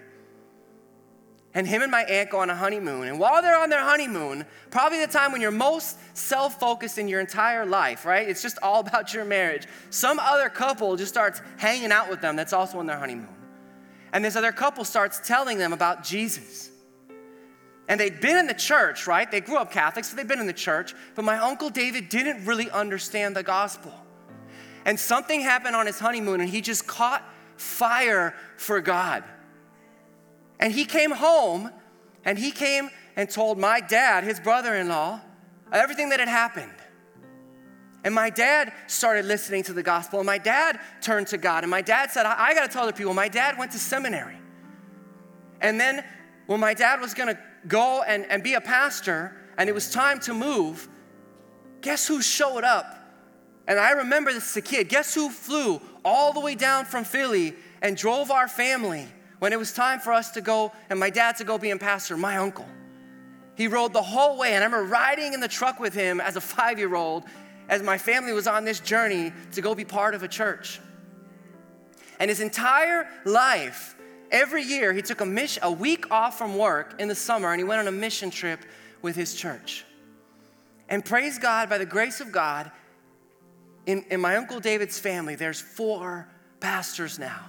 And 1.55 1.67
him 1.67 1.81
and 1.81 1.91
my 1.91 2.03
aunt 2.03 2.29
go 2.29 2.39
on 2.39 2.51
a 2.51 2.55
honeymoon. 2.55 3.07
And 3.07 3.19
while 3.19 3.41
they're 3.41 3.57
on 3.57 3.71
their 3.71 3.83
honeymoon, 3.83 4.45
probably 4.69 4.99
the 4.99 5.11
time 5.11 5.31
when 5.31 5.41
you're 5.41 5.49
most 5.49 5.97
self 6.15 6.59
focused 6.59 6.99
in 6.99 7.07
your 7.07 7.19
entire 7.19 7.65
life, 7.65 8.05
right? 8.05 8.29
It's 8.29 8.43
just 8.43 8.59
all 8.61 8.79
about 8.87 9.11
your 9.11 9.25
marriage. 9.25 9.67
Some 9.89 10.19
other 10.19 10.49
couple 10.49 10.95
just 10.95 11.11
starts 11.11 11.41
hanging 11.57 11.91
out 11.91 12.11
with 12.11 12.21
them 12.21 12.35
that's 12.35 12.53
also 12.53 12.77
on 12.77 12.85
their 12.85 12.99
honeymoon. 12.99 13.27
And 14.13 14.23
this 14.23 14.35
other 14.35 14.51
couple 14.51 14.85
starts 14.85 15.19
telling 15.27 15.57
them 15.57 15.73
about 15.73 16.03
Jesus. 16.03 16.69
And 17.87 17.99
they'd 17.99 18.21
been 18.21 18.37
in 18.37 18.45
the 18.45 18.53
church, 18.53 19.07
right? 19.07 19.29
They 19.29 19.41
grew 19.41 19.57
up 19.57 19.71
Catholic, 19.71 20.05
so 20.05 20.15
they'd 20.15 20.27
been 20.27 20.39
in 20.39 20.47
the 20.47 20.53
church. 20.53 20.93
But 21.15 21.25
my 21.25 21.39
uncle 21.39 21.71
David 21.71 22.09
didn't 22.09 22.45
really 22.45 22.69
understand 22.69 23.35
the 23.35 23.43
gospel. 23.43 23.93
And 24.85 24.99
something 24.99 25.41
happened 25.41 25.75
on 25.75 25.85
his 25.85 25.99
honeymoon, 25.99 26.41
and 26.41 26.49
he 26.49 26.61
just 26.61 26.87
caught 26.87 27.23
fire 27.55 28.35
for 28.57 28.81
God. 28.81 29.23
And 30.59 30.73
he 30.73 30.85
came 30.85 31.11
home, 31.11 31.71
and 32.25 32.37
he 32.37 32.51
came 32.51 32.89
and 33.15 33.29
told 33.29 33.57
my 33.57 33.81
dad, 33.81 34.23
his 34.23 34.39
brother 34.39 34.75
in 34.75 34.87
law, 34.87 35.21
everything 35.71 36.09
that 36.09 36.19
had 36.19 36.29
happened. 36.29 36.71
And 38.03 38.15
my 38.15 38.31
dad 38.31 38.73
started 38.87 39.25
listening 39.25 39.63
to 39.63 39.73
the 39.73 39.83
gospel, 39.83 40.19
and 40.19 40.25
my 40.25 40.39
dad 40.39 40.79
turned 41.01 41.27
to 41.27 41.37
God. 41.37 41.63
And 41.63 41.69
my 41.69 41.81
dad 41.81 42.09
said, 42.09 42.25
I, 42.25 42.47
I 42.47 42.53
got 42.55 42.65
to 42.65 42.67
tell 42.67 42.83
other 42.83 42.93
people, 42.93 43.13
my 43.13 43.27
dad 43.27 43.57
went 43.57 43.71
to 43.73 43.79
seminary. 43.79 44.37
And 45.61 45.79
then 45.79 46.03
when 46.47 46.59
my 46.59 46.73
dad 46.73 46.99
was 46.99 47.13
going 47.13 47.35
to 47.35 47.39
go 47.67 48.01
and, 48.01 48.25
and 48.25 48.41
be 48.43 48.55
a 48.55 48.61
pastor, 48.61 49.37
and 49.57 49.69
it 49.69 49.73
was 49.73 49.91
time 49.91 50.19
to 50.21 50.33
move, 50.33 50.89
guess 51.81 52.07
who 52.07 52.21
showed 52.21 52.63
up? 52.63 52.97
And 53.71 53.79
I 53.79 53.91
remember 53.91 54.33
this 54.33 54.49
as 54.49 54.57
a 54.57 54.61
kid. 54.61 54.89
Guess 54.89 55.15
who 55.15 55.29
flew 55.29 55.79
all 56.03 56.33
the 56.33 56.41
way 56.41 56.55
down 56.55 56.83
from 56.83 57.05
Philly 57.05 57.55
and 57.81 57.95
drove 57.95 58.29
our 58.29 58.49
family 58.49 59.07
when 59.39 59.53
it 59.53 59.59
was 59.59 59.71
time 59.71 60.01
for 60.01 60.11
us 60.11 60.31
to 60.31 60.41
go 60.41 60.73
and 60.89 60.99
my 60.99 61.09
dad 61.09 61.37
to 61.37 61.45
go 61.45 61.57
be 61.57 61.69
a 61.71 61.77
pastor? 61.77 62.17
My 62.17 62.35
uncle. 62.35 62.67
He 63.55 63.69
rode 63.69 63.93
the 63.93 64.01
whole 64.01 64.37
way, 64.37 64.55
and 64.55 64.61
I 64.61 64.65
remember 64.65 64.91
riding 64.91 65.31
in 65.31 65.39
the 65.39 65.47
truck 65.47 65.79
with 65.79 65.93
him 65.93 66.19
as 66.19 66.35
a 66.35 66.41
five 66.41 66.79
year 66.79 66.93
old 66.95 67.23
as 67.69 67.81
my 67.81 67.97
family 67.97 68.33
was 68.33 68.45
on 68.45 68.65
this 68.65 68.81
journey 68.81 69.31
to 69.53 69.61
go 69.61 69.73
be 69.73 69.85
part 69.85 70.15
of 70.15 70.23
a 70.23 70.27
church. 70.27 70.81
And 72.19 72.29
his 72.29 72.41
entire 72.41 73.07
life, 73.23 73.95
every 74.31 74.63
year, 74.63 74.91
he 74.91 75.01
took 75.01 75.21
a, 75.21 75.25
mission, 75.25 75.63
a 75.63 75.71
week 75.71 76.11
off 76.11 76.37
from 76.37 76.57
work 76.57 76.95
in 76.99 77.07
the 77.07 77.15
summer 77.15 77.53
and 77.53 77.59
he 77.61 77.63
went 77.63 77.79
on 77.79 77.87
a 77.87 77.97
mission 77.97 78.31
trip 78.31 78.65
with 79.01 79.15
his 79.15 79.33
church. 79.33 79.85
And 80.89 81.05
praise 81.05 81.39
God, 81.39 81.69
by 81.69 81.77
the 81.77 81.85
grace 81.85 82.19
of 82.19 82.33
God, 82.33 82.69
in, 83.85 84.03
in 84.09 84.21
my 84.21 84.35
Uncle 84.35 84.59
David's 84.59 84.99
family, 84.99 85.35
there's 85.35 85.59
four 85.59 86.27
pastors 86.59 87.17
now 87.17 87.45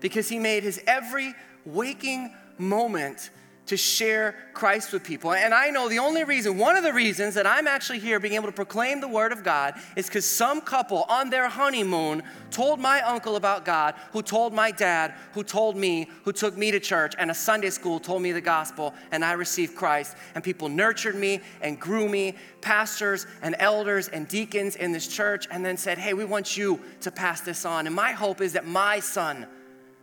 because 0.00 0.28
he 0.28 0.38
made 0.38 0.62
his 0.62 0.80
every 0.86 1.34
waking 1.64 2.34
moment 2.58 3.30
to 3.66 3.76
share 3.76 4.34
Christ 4.54 4.92
with 4.92 5.04
people. 5.04 5.32
And 5.32 5.54
I 5.54 5.70
know 5.70 5.88
the 5.88 6.00
only 6.00 6.24
reason, 6.24 6.58
one 6.58 6.76
of 6.76 6.82
the 6.82 6.92
reasons 6.92 7.34
that 7.34 7.46
I'm 7.46 7.68
actually 7.68 8.00
here 8.00 8.18
being 8.18 8.34
able 8.34 8.46
to 8.46 8.52
proclaim 8.52 9.00
the 9.00 9.08
Word 9.08 9.30
of 9.30 9.44
God 9.44 9.74
is 9.96 10.06
because 10.06 10.28
some 10.28 10.60
couple 10.60 11.04
on 11.08 11.30
their 11.30 11.48
honeymoon 11.48 12.24
told 12.50 12.80
my 12.80 13.00
uncle 13.02 13.36
about 13.36 13.64
God, 13.64 13.94
who 14.12 14.20
told 14.20 14.52
my 14.52 14.72
dad, 14.72 15.14
who 15.32 15.44
told 15.44 15.76
me, 15.76 16.10
who 16.24 16.32
took 16.32 16.56
me 16.56 16.72
to 16.72 16.80
church, 16.80 17.14
and 17.18 17.30
a 17.30 17.34
Sunday 17.34 17.70
school 17.70 18.00
told 18.00 18.20
me 18.20 18.32
the 18.32 18.40
gospel, 18.40 18.94
and 19.12 19.24
I 19.24 19.32
received 19.32 19.76
Christ. 19.76 20.16
And 20.34 20.42
people 20.42 20.68
nurtured 20.68 21.14
me 21.14 21.40
and 21.60 21.78
grew 21.78 22.08
me, 22.08 22.34
pastors 22.60 23.26
and 23.42 23.54
elders 23.60 24.08
and 24.08 24.26
deacons 24.26 24.74
in 24.74 24.90
this 24.90 25.06
church, 25.06 25.46
and 25.50 25.64
then 25.64 25.76
said, 25.76 25.98
Hey, 25.98 26.14
we 26.14 26.24
want 26.24 26.56
you 26.56 26.80
to 27.02 27.12
pass 27.12 27.40
this 27.40 27.64
on. 27.64 27.86
And 27.86 27.94
my 27.94 28.10
hope 28.10 28.40
is 28.40 28.54
that 28.54 28.66
my 28.66 28.98
son 28.98 29.46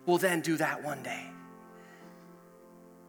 will 0.05 0.17
then 0.17 0.39
do 0.39 0.55
that 0.57 0.81
one 0.83 1.03
day. 1.03 1.29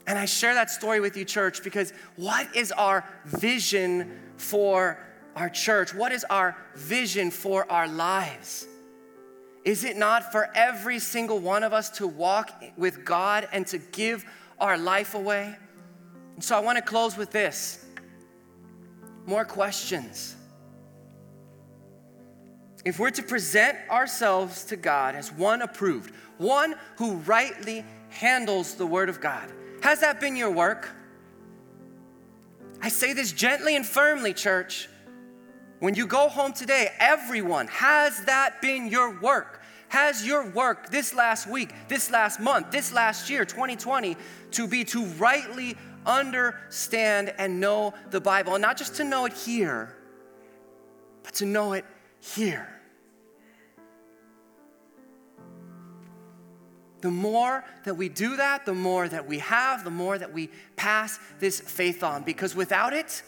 And 0.06 0.18
I 0.18 0.24
share 0.24 0.54
that 0.54 0.70
story 0.70 1.00
with 1.00 1.16
you, 1.16 1.24
church, 1.24 1.62
because 1.62 1.92
what 2.16 2.54
is 2.56 2.72
our 2.72 3.04
vision 3.26 4.18
for 4.36 4.98
our 5.36 5.48
church? 5.48 5.94
What 5.94 6.12
is 6.12 6.24
our 6.30 6.56
vision 6.74 7.30
for 7.30 7.70
our 7.70 7.86
lives? 7.86 8.66
Is 9.64 9.84
it 9.84 9.96
not 9.96 10.32
for 10.32 10.48
every 10.54 10.98
single 10.98 11.38
one 11.38 11.62
of 11.62 11.72
us 11.72 11.90
to 11.98 12.06
walk 12.06 12.62
with 12.76 13.04
God 13.04 13.46
and 13.52 13.66
to 13.68 13.78
give 13.78 14.24
our 14.58 14.78
life 14.78 15.14
away? 15.14 15.54
And 16.34 16.42
so 16.42 16.56
I 16.56 16.60
want 16.60 16.76
to 16.76 16.82
close 16.82 17.16
with 17.16 17.30
this 17.30 17.84
more 19.26 19.44
questions. 19.44 20.34
If 22.84 22.98
we're 22.98 23.10
to 23.10 23.22
present 23.22 23.76
ourselves 23.90 24.64
to 24.64 24.76
God 24.76 25.14
as 25.14 25.30
one 25.30 25.60
approved, 25.60 26.14
one 26.38 26.74
who 26.96 27.16
rightly 27.16 27.84
handles 28.08 28.74
the 28.74 28.86
Word 28.86 29.10
of 29.10 29.20
God, 29.20 29.52
has 29.82 30.00
that 30.00 30.20
been 30.20 30.36
your 30.36 30.50
work? 30.50 30.90
I 32.82 32.88
say 32.88 33.12
this 33.12 33.32
gently 33.32 33.76
and 33.76 33.84
firmly, 33.84 34.32
church. 34.32 34.88
When 35.80 35.94
you 35.94 36.06
go 36.06 36.28
home 36.28 36.52
today, 36.52 36.88
everyone, 36.98 37.66
has 37.68 38.24
that 38.24 38.60
been 38.60 38.88
your 38.88 39.18
work? 39.20 39.62
Has 39.88 40.26
your 40.26 40.48
work 40.50 40.90
this 40.90 41.14
last 41.14 41.46
week, 41.46 41.74
this 41.88 42.10
last 42.10 42.38
month, 42.38 42.70
this 42.70 42.92
last 42.92 43.28
year, 43.28 43.44
2020, 43.44 44.16
to 44.52 44.68
be 44.68 44.84
to 44.84 45.04
rightly 45.04 45.76
understand 46.06 47.34
and 47.38 47.60
know 47.60 47.94
the 48.10 48.20
Bible? 48.20 48.54
And 48.54 48.62
not 48.62 48.76
just 48.76 48.94
to 48.96 49.04
know 49.04 49.24
it 49.26 49.32
here, 49.32 49.96
but 51.22 51.34
to 51.34 51.46
know 51.46 51.72
it 51.72 51.84
here. 52.20 52.79
The 57.00 57.10
more 57.10 57.64
that 57.84 57.94
we 57.94 58.08
do 58.08 58.36
that, 58.36 58.66
the 58.66 58.74
more 58.74 59.08
that 59.08 59.26
we 59.26 59.38
have, 59.38 59.84
the 59.84 59.90
more 59.90 60.18
that 60.18 60.32
we 60.32 60.50
pass 60.76 61.18
this 61.38 61.60
faith 61.60 62.02
on. 62.02 62.22
Because 62.22 62.54
without 62.54 62.92
it, 62.92 63.22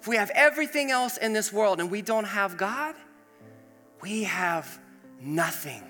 if 0.00 0.08
we 0.08 0.16
have 0.16 0.30
everything 0.34 0.90
else 0.90 1.16
in 1.16 1.32
this 1.32 1.52
world 1.52 1.80
and 1.80 1.90
we 1.90 2.02
don't 2.02 2.26
have 2.26 2.56
God, 2.56 2.94
we 4.02 4.24
have 4.24 4.78
nothing. 5.20 5.82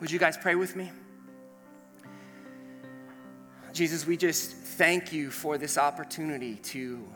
Would 0.00 0.10
you 0.10 0.18
guys 0.18 0.38
pray 0.38 0.54
with 0.54 0.74
me? 0.74 0.90
Jesus, 3.72 4.06
we 4.06 4.16
just 4.16 4.52
thank 4.52 5.12
you 5.12 5.30
for 5.30 5.58
this 5.58 5.76
opportunity 5.76 6.56
to 6.56 7.06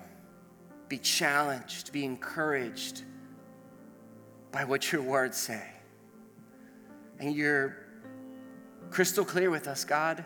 be 0.89 0.99
challenged, 0.99 1.91
be 1.93 2.05
encouraged 2.05 3.03
by 4.53 4.65
what 4.65 4.93
your 4.93 5.03
words 5.03 5.37
say. 5.37 5.63
And 7.19 7.35
your 7.35 7.84
crystal 8.95 9.25
clear 9.25 9.51
with 9.51 9.67
us, 9.67 9.85
God. 9.85 10.25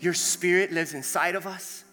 Your 0.00 0.14
spirit 0.14 0.72
lives 0.72 0.94
inside 0.94 1.34
of 1.34 1.46
us. 1.46 1.84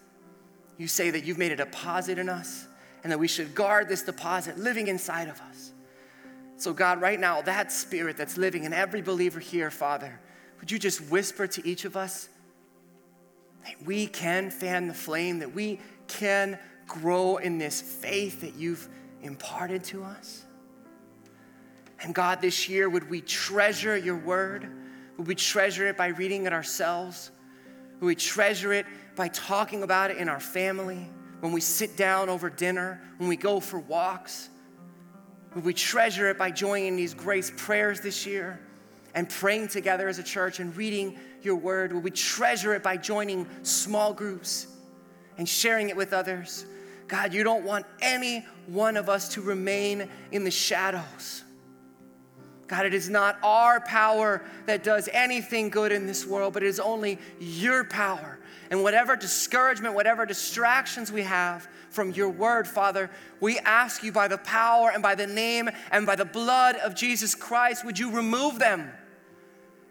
You 0.78 0.88
say 0.88 1.10
that 1.10 1.24
you've 1.24 1.36
made 1.36 1.52
a 1.52 1.56
deposit 1.56 2.18
in 2.18 2.30
us 2.30 2.66
and 3.02 3.12
that 3.12 3.18
we 3.18 3.28
should 3.28 3.54
guard 3.54 3.86
this 3.86 4.02
deposit 4.02 4.58
living 4.58 4.88
inside 4.88 5.28
of 5.28 5.38
us. 5.42 5.72
So, 6.56 6.72
God, 6.72 7.02
right 7.02 7.20
now, 7.20 7.42
that 7.42 7.70
spirit 7.70 8.16
that's 8.16 8.38
living 8.38 8.64
in 8.64 8.72
every 8.72 9.02
believer 9.02 9.38
here, 9.38 9.70
Father, 9.70 10.18
would 10.60 10.70
you 10.70 10.78
just 10.78 11.02
whisper 11.10 11.46
to 11.46 11.68
each 11.68 11.84
of 11.84 11.94
us 11.94 12.30
that 13.66 13.74
we 13.84 14.06
can 14.06 14.50
fan 14.50 14.88
the 14.88 14.94
flame, 14.94 15.40
that 15.40 15.54
we 15.54 15.78
can 16.08 16.58
grow 16.88 17.36
in 17.36 17.58
this 17.58 17.82
faith 17.82 18.40
that 18.40 18.54
you've 18.54 18.88
imparted 19.20 19.84
to 19.84 20.04
us? 20.04 20.42
And 22.00 22.14
God, 22.14 22.40
this 22.40 22.66
year, 22.66 22.88
would 22.88 23.10
we 23.10 23.20
treasure 23.20 23.94
your 23.94 24.16
word? 24.16 24.70
Would 25.16 25.26
we 25.26 25.34
treasure 25.34 25.86
it 25.86 25.96
by 25.96 26.08
reading 26.08 26.46
it 26.46 26.52
ourselves? 26.52 27.30
Would 28.00 28.06
we 28.06 28.14
treasure 28.14 28.72
it 28.72 28.86
by 29.14 29.28
talking 29.28 29.82
about 29.82 30.10
it 30.10 30.18
in 30.18 30.28
our 30.28 30.40
family, 30.40 31.08
when 31.40 31.52
we 31.52 31.60
sit 31.60 31.96
down 31.96 32.28
over 32.28 32.50
dinner, 32.50 33.00
when 33.18 33.28
we 33.28 33.36
go 33.36 33.60
for 33.60 33.78
walks? 33.78 34.50
Would 35.54 35.64
we 35.64 35.72
treasure 35.72 36.28
it 36.28 36.36
by 36.36 36.50
joining 36.50 36.96
these 36.96 37.14
grace 37.14 37.50
prayers 37.56 38.00
this 38.00 38.26
year 38.26 38.60
and 39.14 39.28
praying 39.28 39.68
together 39.68 40.06
as 40.08 40.18
a 40.18 40.22
church 40.22 40.60
and 40.60 40.76
reading 40.76 41.18
your 41.40 41.56
word? 41.56 41.94
Would 41.94 42.04
we 42.04 42.10
treasure 42.10 42.74
it 42.74 42.82
by 42.82 42.98
joining 42.98 43.46
small 43.62 44.12
groups 44.12 44.66
and 45.38 45.48
sharing 45.48 45.88
it 45.88 45.96
with 45.96 46.12
others? 46.12 46.66
God, 47.08 47.32
you 47.32 47.42
don't 47.42 47.64
want 47.64 47.86
any 48.02 48.44
one 48.66 48.98
of 48.98 49.08
us 49.08 49.30
to 49.34 49.40
remain 49.40 50.10
in 50.32 50.44
the 50.44 50.50
shadows. 50.50 51.44
God, 52.68 52.84
it 52.84 52.94
is 52.94 53.08
not 53.08 53.38
our 53.42 53.80
power 53.80 54.42
that 54.66 54.82
does 54.82 55.08
anything 55.12 55.70
good 55.70 55.92
in 55.92 56.06
this 56.06 56.26
world, 56.26 56.52
but 56.52 56.62
it 56.62 56.68
is 56.68 56.80
only 56.80 57.18
your 57.38 57.84
power. 57.84 58.38
And 58.70 58.82
whatever 58.82 59.14
discouragement, 59.14 59.94
whatever 59.94 60.26
distractions 60.26 61.12
we 61.12 61.22
have 61.22 61.68
from 61.90 62.10
your 62.10 62.28
word, 62.28 62.66
Father, 62.66 63.08
we 63.40 63.58
ask 63.60 64.02
you 64.02 64.10
by 64.10 64.26
the 64.26 64.38
power 64.38 64.90
and 64.90 65.02
by 65.02 65.14
the 65.14 65.26
name 65.26 65.70
and 65.92 66.06
by 66.06 66.16
the 66.16 66.24
blood 66.24 66.76
of 66.76 66.96
Jesus 66.96 67.34
Christ, 67.36 67.84
would 67.84 67.98
you 67.98 68.10
remove 68.10 68.58
them? 68.58 68.90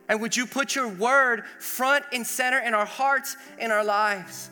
And 0.09 0.21
would 0.21 0.35
you 0.35 0.45
put 0.45 0.75
your 0.75 0.89
word 0.89 1.45
front 1.59 2.05
and 2.11 2.27
center 2.27 2.59
in 2.59 2.73
our 2.73 2.85
hearts, 2.85 3.37
in 3.57 3.71
our 3.71 3.83
lives? 3.83 4.49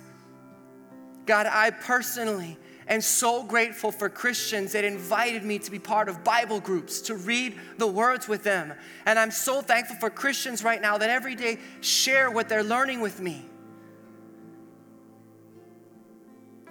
God, 1.25 1.45
I 1.45 1.71
personally 1.71 2.57
and 2.87 3.03
so 3.03 3.43
grateful 3.43 3.91
for 3.91 4.09
Christians 4.09 4.73
that 4.73 4.83
invited 4.83 5.43
me 5.43 5.59
to 5.59 5.71
be 5.71 5.79
part 5.79 6.09
of 6.09 6.23
Bible 6.23 6.59
groups, 6.59 7.01
to 7.01 7.15
read 7.15 7.57
the 7.77 7.87
words 7.87 8.27
with 8.27 8.43
them. 8.43 8.73
And 9.05 9.17
I'm 9.17 9.31
so 9.31 9.61
thankful 9.61 9.95
for 9.97 10.09
Christians 10.09 10.63
right 10.63 10.81
now 10.81 10.97
that 10.97 11.09
every 11.09 11.35
day 11.35 11.59
share 11.81 12.29
what 12.29 12.49
they're 12.49 12.63
learning 12.63 13.01
with 13.01 13.19
me. 13.19 13.45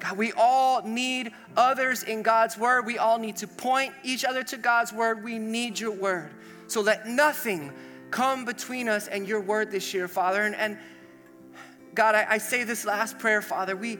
God, 0.01 0.19
we 0.19 0.33
all 0.33 0.83
need 0.83 1.33
others 1.57 2.03
in 2.03 2.23
God's 2.23 2.59
word. 2.59 2.87
We 2.87 2.99
all 2.99 3.19
need 3.19 3.37
to 3.37 3.47
point 3.47 3.95
each 4.03 4.25
other 4.25 4.43
to 4.45 4.57
God's 4.57 4.93
word. 4.93 5.23
We 5.23 5.39
need 5.39 5.79
your 5.79 5.93
word. 5.93 6.33
So 6.67 6.81
let 6.81 7.07
nothing 7.07 7.73
come 8.11 8.45
between 8.45 8.89
us 8.89 9.07
and 9.07 9.29
your 9.29 9.41
word 9.41 9.71
this 9.71 9.95
year, 9.95 10.09
Father. 10.09 10.43
And, 10.43 10.57
and 10.57 10.77
God, 11.95 12.15
I, 12.17 12.27
I 12.31 12.39
say 12.39 12.65
this 12.65 12.85
last 12.85 13.19
prayer, 13.19 13.41
Father. 13.41 13.77
We, 13.77 13.99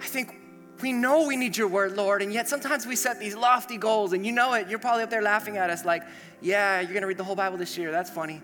I 0.00 0.06
think 0.06 0.34
We 0.82 0.92
know 0.92 1.26
we 1.26 1.36
need 1.36 1.56
your 1.56 1.68
word, 1.68 1.96
Lord, 1.96 2.20
and 2.20 2.32
yet 2.32 2.48
sometimes 2.48 2.86
we 2.86 2.96
set 2.96 3.20
these 3.20 3.34
lofty 3.34 3.76
goals, 3.76 4.12
and 4.12 4.26
you 4.26 4.32
know 4.32 4.54
it. 4.54 4.68
You're 4.68 4.78
probably 4.78 5.04
up 5.04 5.10
there 5.10 5.22
laughing 5.22 5.56
at 5.56 5.70
us, 5.70 5.84
like, 5.84 6.02
yeah, 6.40 6.80
you're 6.80 6.92
gonna 6.92 7.06
read 7.06 7.16
the 7.16 7.24
whole 7.24 7.36
Bible 7.36 7.56
this 7.56 7.78
year. 7.78 7.90
That's 7.90 8.10
funny. 8.10 8.42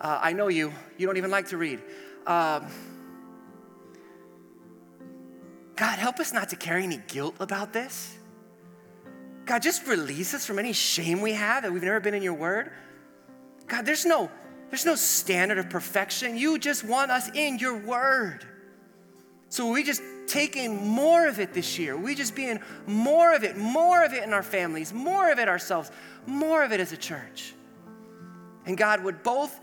Uh, 0.00 0.18
I 0.22 0.32
know 0.32 0.48
you. 0.48 0.72
You 0.98 1.06
don't 1.06 1.16
even 1.16 1.30
like 1.30 1.48
to 1.48 1.56
read. 1.56 1.80
Um, 2.26 2.66
God, 5.76 5.98
help 5.98 6.20
us 6.20 6.32
not 6.32 6.50
to 6.50 6.56
carry 6.56 6.84
any 6.84 7.00
guilt 7.08 7.34
about 7.40 7.72
this. 7.72 8.16
God, 9.46 9.62
just 9.62 9.86
release 9.86 10.34
us 10.34 10.44
from 10.44 10.58
any 10.58 10.72
shame 10.72 11.22
we 11.22 11.32
have 11.32 11.62
that 11.62 11.72
we've 11.72 11.82
never 11.82 12.00
been 12.00 12.14
in 12.14 12.22
your 12.22 12.34
word. 12.34 12.70
God, 13.66 13.86
there's 13.86 14.04
no, 14.04 14.30
there's 14.68 14.84
no 14.84 14.94
standard 14.94 15.58
of 15.58 15.70
perfection. 15.70 16.36
You 16.36 16.58
just 16.58 16.84
want 16.84 17.10
us 17.10 17.30
in 17.34 17.58
your 17.58 17.78
word. 17.78 18.46
So 19.50 19.70
we 19.70 19.82
just 19.82 20.00
taking 20.28 20.86
more 20.86 21.26
of 21.26 21.40
it 21.40 21.52
this 21.52 21.78
year. 21.78 21.96
We 21.96 22.14
just 22.14 22.36
being 22.36 22.60
more 22.86 23.34
of 23.34 23.42
it, 23.42 23.56
more 23.56 24.04
of 24.04 24.12
it 24.12 24.22
in 24.22 24.32
our 24.32 24.44
families, 24.44 24.92
more 24.92 25.30
of 25.30 25.40
it 25.40 25.48
ourselves, 25.48 25.90
more 26.26 26.62
of 26.62 26.72
it 26.72 26.78
as 26.78 26.92
a 26.92 26.96
church. 26.96 27.52
And 28.64 28.78
God, 28.78 29.02
would 29.02 29.24
both 29.24 29.60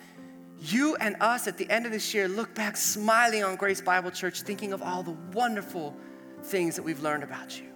you 0.59 0.97
and 0.97 1.15
us 1.21 1.47
at 1.47 1.57
the 1.57 1.69
end 1.69 1.85
of 1.85 1.93
this 1.93 2.13
year 2.13 2.27
look 2.27 2.53
back 2.53 2.75
smiling 2.75 3.43
on 3.43 3.55
Grace 3.55 3.79
Bible 3.79 4.11
Church, 4.11 4.41
thinking 4.41 4.73
of 4.73 4.81
all 4.81 5.03
the 5.03 5.15
wonderful 5.33 5.95
things 6.43 6.75
that 6.75 6.83
we've 6.83 7.01
learned 7.01 7.23
about 7.23 7.57
you. 7.57 7.67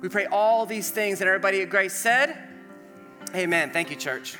We 0.00 0.08
pray 0.08 0.26
all 0.26 0.66
these 0.66 0.90
things, 0.90 1.20
and 1.20 1.28
everybody 1.28 1.62
at 1.62 1.70
Grace 1.70 1.94
said, 1.94 2.36
Amen. 3.34 3.70
Thank 3.70 3.90
you, 3.90 3.96
church. 3.96 4.36